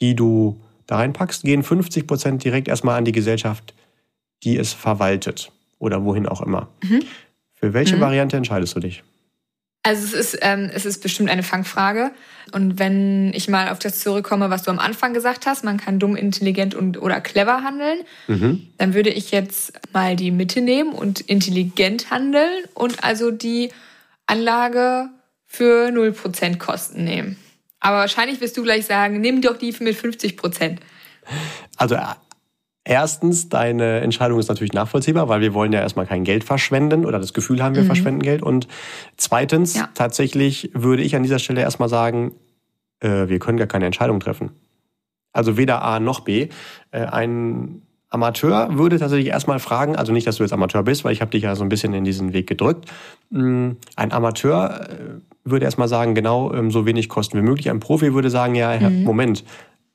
die 0.00 0.14
du 0.14 0.60
da 0.86 0.96
reinpackst, 0.96 1.44
gehen 1.44 1.62
50% 1.62 2.38
direkt 2.38 2.68
erstmal 2.68 2.98
an 2.98 3.04
die 3.04 3.12
Gesellschaft, 3.12 3.74
die 4.42 4.56
es 4.56 4.72
verwaltet 4.72 5.52
oder 5.78 6.04
wohin 6.04 6.26
auch 6.26 6.42
immer. 6.42 6.68
Mhm. 6.82 7.02
Für 7.52 7.72
welche 7.72 7.96
mhm. 7.96 8.00
Variante 8.00 8.36
entscheidest 8.36 8.76
du 8.76 8.80
dich? 8.80 9.02
Also 9.82 10.04
es 10.04 10.34
ist, 10.34 10.38
ähm, 10.42 10.70
es 10.72 10.84
ist 10.84 11.02
bestimmt 11.02 11.30
eine 11.30 11.42
Fangfrage. 11.42 12.10
Und 12.52 12.78
wenn 12.78 13.32
ich 13.32 13.48
mal 13.48 13.70
auf 13.70 13.78
das 13.78 14.00
zurückkomme, 14.00 14.50
was 14.50 14.62
du 14.62 14.70
am 14.70 14.78
Anfang 14.78 15.14
gesagt 15.14 15.46
hast, 15.46 15.64
man 15.64 15.78
kann 15.78 15.98
dumm, 15.98 16.16
intelligent 16.16 16.74
und 16.74 17.00
oder 17.00 17.20
clever 17.20 17.62
handeln, 17.62 18.00
mhm. 18.26 18.68
dann 18.76 18.92
würde 18.92 19.10
ich 19.10 19.30
jetzt 19.30 19.72
mal 19.92 20.16
die 20.16 20.30
Mitte 20.30 20.60
nehmen 20.60 20.92
und 20.92 21.20
intelligent 21.20 22.10
handeln 22.10 22.64
und 22.74 23.02
also 23.04 23.30
die 23.30 23.70
Anlage 24.26 25.08
für 25.46 25.88
0% 25.88 26.58
Kosten 26.58 27.04
nehmen. 27.04 27.36
Aber 27.80 27.98
wahrscheinlich 27.98 28.40
wirst 28.40 28.56
du 28.58 28.62
gleich 28.62 28.84
sagen, 28.84 29.20
nimm 29.20 29.40
doch 29.40 29.56
die 29.56 29.74
mit 29.80 29.96
50%. 29.96 30.76
Also 31.76 31.96
Erstens, 32.90 33.48
deine 33.48 34.00
Entscheidung 34.00 34.40
ist 34.40 34.48
natürlich 34.48 34.72
nachvollziehbar, 34.72 35.28
weil 35.28 35.40
wir 35.40 35.54
wollen 35.54 35.72
ja 35.72 35.78
erstmal 35.78 36.06
kein 36.06 36.24
Geld 36.24 36.42
verschwenden 36.42 37.06
oder 37.06 37.20
das 37.20 37.32
Gefühl 37.32 37.62
haben, 37.62 37.76
wir 37.76 37.84
mhm. 37.84 37.86
verschwenden 37.86 38.20
Geld. 38.20 38.42
Und 38.42 38.66
zweitens, 39.16 39.76
ja. 39.76 39.88
tatsächlich 39.94 40.72
würde 40.74 41.04
ich 41.04 41.14
an 41.14 41.22
dieser 41.22 41.38
Stelle 41.38 41.60
erstmal 41.60 41.88
sagen, 41.88 42.32
äh, 42.98 43.28
wir 43.28 43.38
können 43.38 43.58
gar 43.58 43.68
keine 43.68 43.86
Entscheidung 43.86 44.18
treffen. 44.18 44.50
Also 45.32 45.56
weder 45.56 45.82
A 45.82 46.00
noch 46.00 46.18
B. 46.18 46.48
Äh, 46.90 47.04
ein 47.04 47.82
Amateur 48.08 48.76
würde 48.76 48.98
tatsächlich 48.98 49.28
erstmal 49.28 49.60
fragen, 49.60 49.94
also 49.94 50.12
nicht, 50.12 50.26
dass 50.26 50.38
du 50.38 50.42
jetzt 50.42 50.52
Amateur 50.52 50.82
bist, 50.82 51.04
weil 51.04 51.12
ich 51.12 51.20
habe 51.20 51.30
dich 51.30 51.44
ja 51.44 51.54
so 51.54 51.62
ein 51.62 51.68
bisschen 51.68 51.94
in 51.94 52.02
diesen 52.02 52.32
Weg 52.32 52.48
gedrückt. 52.48 52.90
Mm, 53.30 53.74
ein 53.94 54.10
Amateur 54.10 54.88
äh, 54.90 54.96
würde 55.44 55.64
erstmal 55.64 55.86
sagen, 55.86 56.16
genau 56.16 56.52
ähm, 56.54 56.72
so 56.72 56.86
wenig 56.86 57.08
Kosten 57.08 57.38
wie 57.38 57.42
möglich. 57.42 57.70
Ein 57.70 57.78
Profi 57.78 58.14
würde 58.14 58.30
sagen, 58.30 58.56
ja, 58.56 58.80
mhm. 58.80 59.04
Moment, 59.04 59.44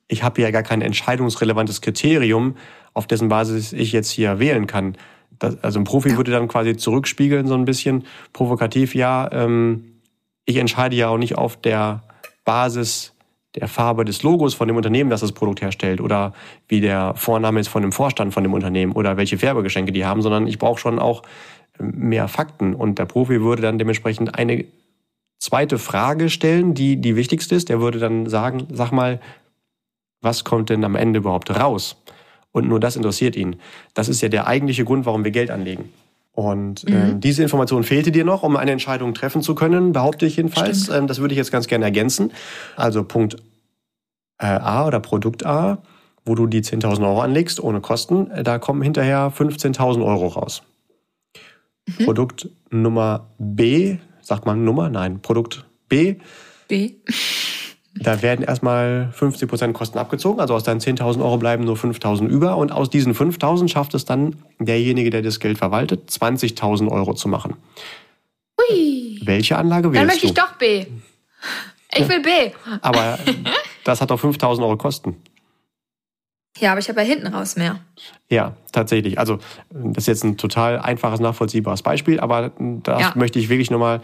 ich 0.08 0.22
habe 0.22 0.40
ja 0.40 0.50
gar 0.50 0.62
kein 0.62 0.80
entscheidungsrelevantes 0.80 1.80
Kriterium, 1.80 2.56
auf 2.96 3.06
dessen 3.06 3.28
Basis 3.28 3.72
ich 3.72 3.92
jetzt 3.92 4.10
hier 4.10 4.38
wählen 4.38 4.66
kann. 4.66 4.96
Das, 5.38 5.62
also 5.62 5.78
ein 5.78 5.84
Profi 5.84 6.10
ja. 6.10 6.16
würde 6.16 6.30
dann 6.30 6.48
quasi 6.48 6.76
zurückspiegeln, 6.76 7.46
so 7.46 7.54
ein 7.54 7.66
bisschen 7.66 8.04
provokativ, 8.32 8.94
ja, 8.94 9.30
ähm, 9.32 10.00
ich 10.46 10.56
entscheide 10.56 10.96
ja 10.96 11.08
auch 11.08 11.18
nicht 11.18 11.36
auf 11.36 11.60
der 11.60 12.04
Basis 12.44 13.12
der 13.54 13.68
Farbe 13.68 14.04
des 14.04 14.22
Logos 14.22 14.54
von 14.54 14.68
dem 14.68 14.76
Unternehmen, 14.76 15.10
das 15.10 15.20
das 15.20 15.32
Produkt 15.32 15.60
herstellt 15.60 16.00
oder 16.00 16.32
wie 16.68 16.80
der 16.80 17.14
Vorname 17.16 17.60
ist 17.60 17.68
von 17.68 17.82
dem 17.82 17.92
Vorstand 17.92 18.32
von 18.32 18.42
dem 18.42 18.54
Unternehmen 18.54 18.92
oder 18.92 19.16
welche 19.16 19.40
Werbegeschenke 19.42 19.92
die 19.92 20.06
haben, 20.06 20.22
sondern 20.22 20.46
ich 20.46 20.58
brauche 20.58 20.80
schon 20.80 20.98
auch 20.98 21.22
ähm, 21.78 21.92
mehr 21.96 22.28
Fakten. 22.28 22.74
Und 22.74 22.98
der 22.98 23.06
Profi 23.06 23.42
würde 23.42 23.62
dann 23.62 23.78
dementsprechend 23.78 24.38
eine 24.38 24.64
zweite 25.38 25.78
Frage 25.78 26.30
stellen, 26.30 26.72
die 26.72 26.96
die 26.96 27.16
wichtigste 27.16 27.54
ist. 27.54 27.68
Der 27.68 27.80
würde 27.80 27.98
dann 27.98 28.26
sagen, 28.26 28.66
sag 28.72 28.90
mal, 28.90 29.20
was 30.22 30.44
kommt 30.44 30.70
denn 30.70 30.84
am 30.84 30.94
Ende 30.94 31.18
überhaupt 31.18 31.50
raus? 31.50 32.02
Und 32.56 32.68
nur 32.68 32.80
das 32.80 32.96
interessiert 32.96 33.36
ihn. 33.36 33.56
Das 33.92 34.08
ist 34.08 34.22
ja 34.22 34.30
der 34.30 34.46
eigentliche 34.46 34.86
Grund, 34.86 35.04
warum 35.04 35.24
wir 35.24 35.30
Geld 35.30 35.50
anlegen. 35.50 35.92
Und 36.32 36.88
äh, 36.88 36.90
mhm. 36.90 37.20
diese 37.20 37.42
Information 37.42 37.84
fehlte 37.84 38.10
dir 38.10 38.24
noch, 38.24 38.42
um 38.42 38.56
eine 38.56 38.70
Entscheidung 38.70 39.12
treffen 39.12 39.42
zu 39.42 39.54
können, 39.54 39.92
behaupte 39.92 40.24
ich 40.24 40.36
jedenfalls. 40.36 40.88
Ähm, 40.88 41.06
das 41.06 41.18
würde 41.18 41.34
ich 41.34 41.38
jetzt 41.38 41.52
ganz 41.52 41.66
gerne 41.66 41.84
ergänzen. 41.84 42.32
Also 42.74 43.04
Punkt 43.04 43.36
äh, 44.38 44.46
A 44.46 44.86
oder 44.86 45.00
Produkt 45.00 45.44
A, 45.44 45.82
wo 46.24 46.34
du 46.34 46.46
die 46.46 46.62
10.000 46.62 47.06
Euro 47.06 47.20
anlegst 47.20 47.62
ohne 47.62 47.82
Kosten, 47.82 48.30
äh, 48.30 48.42
da 48.42 48.58
kommen 48.58 48.80
hinterher 48.80 49.30
15.000 49.36 50.02
Euro 50.02 50.28
raus. 50.28 50.62
Mhm. 51.86 52.04
Produkt 52.06 52.48
Nummer 52.70 53.28
B, 53.38 53.98
sagt 54.22 54.46
man 54.46 54.64
Nummer? 54.64 54.88
Nein, 54.88 55.20
Produkt 55.20 55.66
B. 55.90 56.16
B. 56.68 56.94
Da 58.00 58.22
werden 58.22 58.44
erstmal 58.44 59.10
50 59.12 59.48
Prozent 59.48 59.74
Kosten 59.74 59.98
abgezogen, 59.98 60.40
also 60.40 60.54
aus 60.54 60.64
deinen 60.64 60.80
10.000 60.80 61.20
Euro 61.20 61.38
bleiben 61.38 61.64
nur 61.64 61.76
5.000 61.76 62.26
über 62.26 62.56
und 62.56 62.72
aus 62.72 62.90
diesen 62.90 63.14
5.000 63.14 63.68
schafft 63.68 63.94
es 63.94 64.04
dann 64.04 64.36
derjenige, 64.58 65.10
der 65.10 65.22
das 65.22 65.40
Geld 65.40 65.58
verwaltet, 65.58 66.10
20.000 66.10 66.90
Euro 66.90 67.14
zu 67.14 67.28
machen. 67.28 67.54
Ui. 68.70 69.20
Welche 69.24 69.56
Anlage 69.56 69.92
wählst 69.92 69.96
du? 69.96 69.98
Dann 69.98 70.06
möchte 70.06 70.26
ich 70.26 70.34
doch 70.34 70.52
B. 70.56 70.86
Ich 71.94 72.08
will 72.08 72.20
B. 72.20 72.52
Aber 72.82 73.18
das 73.84 74.00
hat 74.00 74.10
doch 74.10 74.22
5.000 74.22 74.60
Euro 74.60 74.76
Kosten. 74.76 75.16
Ja, 76.58 76.70
aber 76.72 76.80
ich 76.80 76.88
habe 76.88 77.00
ja 77.02 77.06
hinten 77.06 77.26
raus 77.26 77.56
mehr. 77.56 77.80
Ja, 78.30 78.56
tatsächlich. 78.72 79.18
Also 79.18 79.38
das 79.70 80.04
ist 80.04 80.06
jetzt 80.06 80.24
ein 80.24 80.38
total 80.38 80.78
einfaches, 80.78 81.20
nachvollziehbares 81.20 81.82
Beispiel, 81.82 82.18
aber 82.18 82.52
das 82.58 83.00
ja. 83.00 83.12
möchte 83.14 83.38
ich 83.38 83.48
wirklich 83.48 83.70
nochmal 83.70 84.00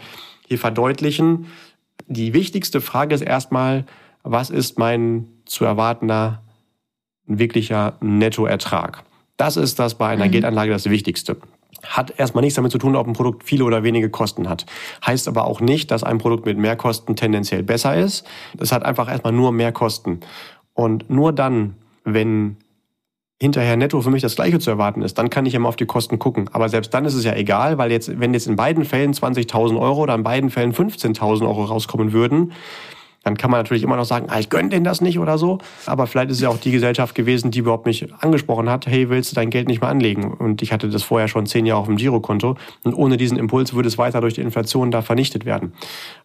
hier 0.47 0.59
verdeutlichen 0.59 1.47
die 2.07 2.33
wichtigste 2.33 2.81
Frage 2.81 3.15
ist 3.15 3.21
erstmal, 3.21 3.85
was 4.23 4.49
ist 4.49 4.79
mein 4.79 5.27
zu 5.45 5.65
erwartender 5.65 6.43
wirklicher 7.25 7.97
Nettoertrag? 8.01 9.03
Das 9.37 9.57
ist 9.57 9.79
das 9.79 9.95
bei 9.95 10.07
einer 10.07 10.27
mhm. 10.27 10.31
Geldanlage 10.31 10.71
das 10.71 10.89
Wichtigste. 10.89 11.37
Hat 11.83 12.17
erstmal 12.17 12.43
nichts 12.43 12.55
damit 12.55 12.71
zu 12.71 12.77
tun, 12.77 12.95
ob 12.95 13.07
ein 13.07 13.13
Produkt 13.13 13.43
viele 13.43 13.65
oder 13.65 13.83
wenige 13.83 14.09
Kosten 14.09 14.47
hat. 14.47 14.65
Heißt 15.05 15.27
aber 15.27 15.45
auch 15.45 15.59
nicht, 15.59 15.91
dass 15.91 16.03
ein 16.03 16.17
Produkt 16.17 16.45
mit 16.45 16.57
mehr 16.57 16.75
Kosten 16.75 17.15
tendenziell 17.15 17.63
besser 17.63 17.95
ist. 17.95 18.25
Es 18.57 18.71
hat 18.71 18.83
einfach 18.83 19.09
erstmal 19.09 19.33
nur 19.33 19.51
mehr 19.51 19.71
Kosten. 19.71 20.21
Und 20.73 21.09
nur 21.09 21.33
dann, 21.33 21.75
wenn 22.05 22.57
hinterher 23.43 23.75
netto 23.75 23.99
für 23.99 24.09
mich 24.09 24.21
das 24.21 24.37
gleiche 24.37 24.57
zu 24.57 24.69
erwarten 24.69 25.01
ist, 25.01 25.17
dann 25.17 25.29
kann 25.29 25.45
ich 25.45 25.53
immer 25.53 25.67
auf 25.67 25.75
die 25.75 25.85
Kosten 25.85 26.17
gucken. 26.17 26.49
Aber 26.53 26.69
selbst 26.69 26.93
dann 26.93 27.03
ist 27.03 27.13
es 27.13 27.25
ja 27.25 27.35
egal, 27.35 27.77
weil 27.77 27.91
jetzt, 27.91 28.17
wenn 28.17 28.33
jetzt 28.33 28.47
in 28.47 28.55
beiden 28.55 28.85
Fällen 28.85 29.13
20.000 29.13 29.77
Euro 29.77 30.03
oder 30.03 30.15
in 30.15 30.23
beiden 30.23 30.49
Fällen 30.49 30.73
15.000 30.73 31.41
Euro 31.41 31.65
rauskommen 31.65 32.13
würden, 32.13 32.53
dann 33.21 33.35
kann 33.35 33.51
man 33.51 33.59
natürlich 33.59 33.83
immer 33.83 33.97
noch 33.97 34.05
sagen, 34.05 34.27
ah, 34.29 34.39
ich 34.39 34.49
gönne 34.49 34.69
denen 34.69 34.85
das 34.85 35.01
nicht 35.01 35.19
oder 35.19 35.37
so. 35.37 35.57
Aber 35.85 36.07
vielleicht 36.07 36.29
ist 36.29 36.37
es 36.37 36.43
ja 36.43 36.47
auch 36.47 36.57
die 36.57 36.71
Gesellschaft 36.71 37.15
gewesen, 37.15 37.51
die 37.51 37.59
überhaupt 37.59 37.85
nicht 37.85 38.07
angesprochen 38.21 38.69
hat, 38.69 38.87
hey, 38.87 39.09
willst 39.09 39.31
du 39.31 39.35
dein 39.35 39.49
Geld 39.49 39.67
nicht 39.67 39.81
mehr 39.81 39.89
anlegen? 39.89 40.33
Und 40.33 40.61
ich 40.61 40.71
hatte 40.71 40.87
das 40.87 41.03
vorher 41.03 41.27
schon 41.27 41.45
zehn 41.45 41.65
Jahre 41.65 41.81
auf 41.81 41.87
dem 41.87 41.97
Girokonto. 41.97 42.55
Und 42.83 42.93
ohne 42.93 43.17
diesen 43.17 43.37
Impuls 43.37 43.73
würde 43.73 43.89
es 43.89 43.97
weiter 43.97 44.21
durch 44.21 44.35
die 44.35 44.41
Inflation 44.41 44.89
da 44.89 45.01
vernichtet 45.01 45.43
werden. 45.43 45.73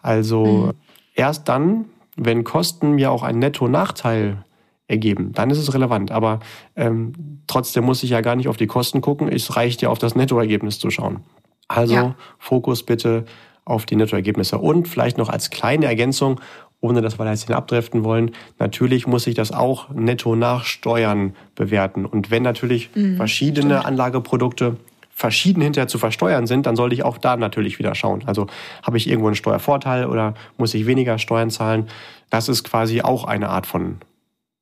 Also 0.02 0.44
mhm. 0.44 0.72
erst 1.16 1.48
dann, 1.48 1.86
wenn 2.14 2.44
Kosten 2.44 2.92
mir 2.92 3.10
auch 3.10 3.24
einen 3.24 3.40
Netto-Nachteil 3.40 4.44
ergeben. 4.88 5.32
Dann 5.32 5.50
ist 5.50 5.58
es 5.58 5.72
relevant. 5.72 6.10
Aber 6.10 6.40
ähm, 6.74 7.12
trotzdem 7.46 7.84
muss 7.84 8.02
ich 8.02 8.10
ja 8.10 8.20
gar 8.22 8.34
nicht 8.34 8.48
auf 8.48 8.56
die 8.56 8.66
Kosten 8.66 9.00
gucken. 9.00 9.28
Es 9.28 9.54
reicht 9.54 9.82
ja 9.82 9.90
auf 9.90 9.98
das 9.98 10.16
Nettoergebnis 10.16 10.80
zu 10.80 10.90
schauen. 10.90 11.20
Also 11.68 11.94
ja. 11.94 12.14
Fokus 12.38 12.82
bitte 12.82 13.26
auf 13.64 13.84
die 13.86 13.96
Nettoergebnisse. 13.96 14.58
Und 14.58 14.88
vielleicht 14.88 15.18
noch 15.18 15.28
als 15.28 15.50
kleine 15.50 15.86
Ergänzung, 15.86 16.40
ohne 16.80 17.02
dass 17.02 17.18
wir 17.18 17.24
da 17.24 17.32
jetzt 17.32 17.50
abdriften 17.50 18.02
wollen, 18.02 18.30
natürlich 18.58 19.06
muss 19.06 19.26
ich 19.26 19.34
das 19.34 19.52
auch 19.52 19.90
netto 19.90 20.34
nach 20.34 20.64
Steuern 20.64 21.34
bewerten. 21.54 22.06
Und 22.06 22.30
wenn 22.30 22.42
natürlich 22.42 22.90
mhm, 22.94 23.16
verschiedene 23.16 23.74
stimmt. 23.74 23.84
Anlageprodukte 23.84 24.76
verschieden 25.10 25.60
hinterher 25.60 25.88
zu 25.88 25.98
versteuern 25.98 26.46
sind, 26.46 26.64
dann 26.64 26.76
sollte 26.76 26.94
ich 26.94 27.02
auch 27.02 27.18
da 27.18 27.36
natürlich 27.36 27.78
wieder 27.80 27.94
schauen. 27.96 28.22
Also 28.26 28.46
habe 28.84 28.96
ich 28.96 29.08
irgendwo 29.08 29.26
einen 29.26 29.34
Steuervorteil 29.34 30.06
oder 30.06 30.34
muss 30.56 30.72
ich 30.74 30.86
weniger 30.86 31.18
Steuern 31.18 31.50
zahlen? 31.50 31.88
Das 32.30 32.48
ist 32.48 32.62
quasi 32.62 33.02
auch 33.02 33.24
eine 33.24 33.48
Art 33.48 33.66
von 33.66 33.96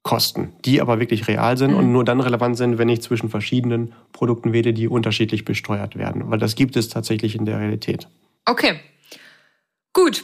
Kosten, 0.06 0.52
die 0.64 0.80
aber 0.80 1.00
wirklich 1.00 1.26
real 1.26 1.58
sind 1.58 1.72
mhm. 1.72 1.78
und 1.78 1.92
nur 1.92 2.04
dann 2.04 2.20
relevant 2.20 2.56
sind, 2.56 2.78
wenn 2.78 2.88
ich 2.88 3.02
zwischen 3.02 3.28
verschiedenen 3.28 3.92
Produkten 4.12 4.52
wähle, 4.52 4.72
die 4.72 4.86
unterschiedlich 4.86 5.44
besteuert 5.44 5.96
werden. 5.96 6.30
Weil 6.30 6.38
das 6.38 6.54
gibt 6.54 6.76
es 6.76 6.88
tatsächlich 6.88 7.34
in 7.34 7.44
der 7.44 7.58
Realität. 7.58 8.06
Okay. 8.44 8.78
Gut. 9.92 10.22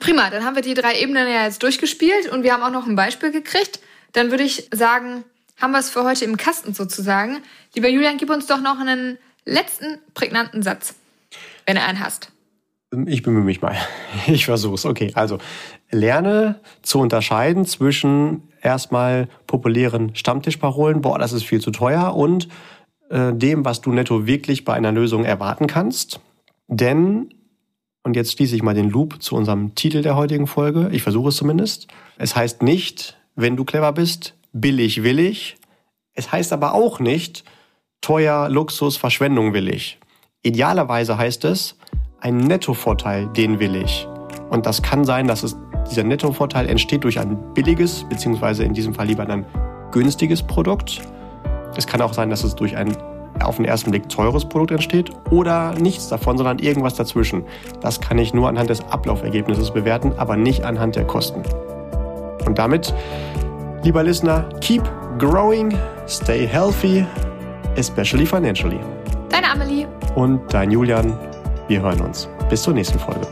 Prima. 0.00 0.30
Dann 0.30 0.44
haben 0.44 0.56
wir 0.56 0.62
die 0.62 0.74
drei 0.74 1.00
Ebenen 1.00 1.28
ja 1.28 1.44
jetzt 1.44 1.62
durchgespielt 1.62 2.28
und 2.28 2.42
wir 2.42 2.52
haben 2.52 2.64
auch 2.64 2.72
noch 2.72 2.88
ein 2.88 2.96
Beispiel 2.96 3.30
gekriegt. 3.30 3.78
Dann 4.14 4.32
würde 4.32 4.42
ich 4.42 4.68
sagen, 4.74 5.22
haben 5.56 5.70
wir 5.70 5.78
es 5.78 5.90
für 5.90 6.02
heute 6.02 6.24
im 6.24 6.36
Kasten 6.36 6.74
sozusagen. 6.74 7.38
Lieber 7.76 7.88
Julian, 7.88 8.16
gib 8.16 8.30
uns 8.30 8.48
doch 8.48 8.60
noch 8.60 8.80
einen 8.80 9.16
letzten 9.44 9.98
prägnanten 10.14 10.64
Satz, 10.64 10.96
wenn 11.66 11.76
du 11.76 11.82
einen 11.84 12.00
hast. 12.00 12.32
Ich 13.06 13.22
bemühe 13.22 13.44
mich 13.44 13.60
mal. 13.60 13.76
Ich 14.26 14.46
versuch's. 14.46 14.84
Okay, 14.84 15.12
also 15.14 15.38
lerne 15.92 16.58
zu 16.82 16.98
unterscheiden 16.98 17.64
zwischen 17.64 18.42
erstmal 18.68 19.28
populären 19.46 20.14
Stammtischparolen, 20.14 21.00
boah, 21.00 21.18
das 21.18 21.32
ist 21.32 21.44
viel 21.44 21.60
zu 21.60 21.70
teuer, 21.70 22.14
und 22.14 22.48
äh, 23.08 23.32
dem, 23.32 23.64
was 23.64 23.80
du 23.80 23.92
netto 23.92 24.26
wirklich 24.26 24.64
bei 24.64 24.74
einer 24.74 24.92
Lösung 24.92 25.24
erwarten 25.24 25.66
kannst. 25.66 26.20
Denn, 26.66 27.30
und 28.02 28.14
jetzt 28.14 28.32
schließe 28.32 28.54
ich 28.54 28.62
mal 28.62 28.74
den 28.74 28.90
Loop 28.90 29.22
zu 29.22 29.34
unserem 29.34 29.74
Titel 29.74 30.02
der 30.02 30.16
heutigen 30.16 30.46
Folge, 30.46 30.90
ich 30.92 31.02
versuche 31.02 31.30
es 31.30 31.36
zumindest, 31.36 31.88
es 32.18 32.36
heißt 32.36 32.62
nicht, 32.62 33.18
wenn 33.34 33.56
du 33.56 33.64
clever 33.64 33.92
bist, 33.92 34.34
billig 34.52 35.02
willig. 35.02 35.56
Es 36.12 36.30
heißt 36.30 36.52
aber 36.52 36.74
auch 36.74 37.00
nicht, 37.00 37.44
teuer, 38.00 38.48
Luxus, 38.48 38.96
Verschwendung 38.96 39.54
willig. 39.54 39.98
Idealerweise 40.42 41.16
heißt 41.16 41.44
es, 41.46 41.78
ein 42.20 42.36
Nettovorteil, 42.36 43.28
den 43.28 43.60
will 43.60 43.76
ich. 43.76 44.06
Und 44.50 44.66
das 44.66 44.82
kann 44.82 45.04
sein, 45.04 45.26
dass 45.26 45.42
es, 45.42 45.56
dieser 45.90 46.04
Nettovorteil 46.04 46.68
entsteht 46.68 47.04
durch 47.04 47.18
ein 47.18 47.36
billiges, 47.54 48.04
beziehungsweise 48.08 48.64
in 48.64 48.72
diesem 48.72 48.94
Fall 48.94 49.06
lieber 49.06 49.28
ein 49.28 49.44
günstiges 49.90 50.42
Produkt. 50.42 51.02
Es 51.76 51.86
kann 51.86 52.00
auch 52.00 52.12
sein, 52.12 52.30
dass 52.30 52.44
es 52.44 52.54
durch 52.54 52.76
ein 52.76 52.96
auf 53.44 53.56
den 53.56 53.64
ersten 53.64 53.90
Blick 53.90 54.08
teures 54.08 54.44
Produkt 54.44 54.72
entsteht 54.72 55.10
oder 55.30 55.72
nichts 55.74 56.08
davon, 56.08 56.36
sondern 56.36 56.58
irgendwas 56.58 56.94
dazwischen. 56.94 57.44
Das 57.80 58.00
kann 58.00 58.18
ich 58.18 58.34
nur 58.34 58.48
anhand 58.48 58.70
des 58.70 58.80
Ablaufergebnisses 58.90 59.70
bewerten, 59.70 60.12
aber 60.16 60.36
nicht 60.36 60.64
anhand 60.64 60.96
der 60.96 61.04
Kosten. 61.04 61.42
Und 62.46 62.58
damit, 62.58 62.94
lieber 63.84 64.02
Listener, 64.02 64.48
keep 64.60 64.82
growing, 65.18 65.76
stay 66.08 66.46
healthy, 66.46 67.04
especially 67.76 68.26
financially. 68.26 68.80
Deine 69.28 69.50
Amelie. 69.50 69.86
Und 70.14 70.40
dein 70.52 70.70
Julian. 70.70 71.16
Wir 71.68 71.82
hören 71.82 72.00
uns. 72.00 72.28
Bis 72.48 72.62
zur 72.62 72.72
nächsten 72.72 72.98
Folge. 72.98 73.26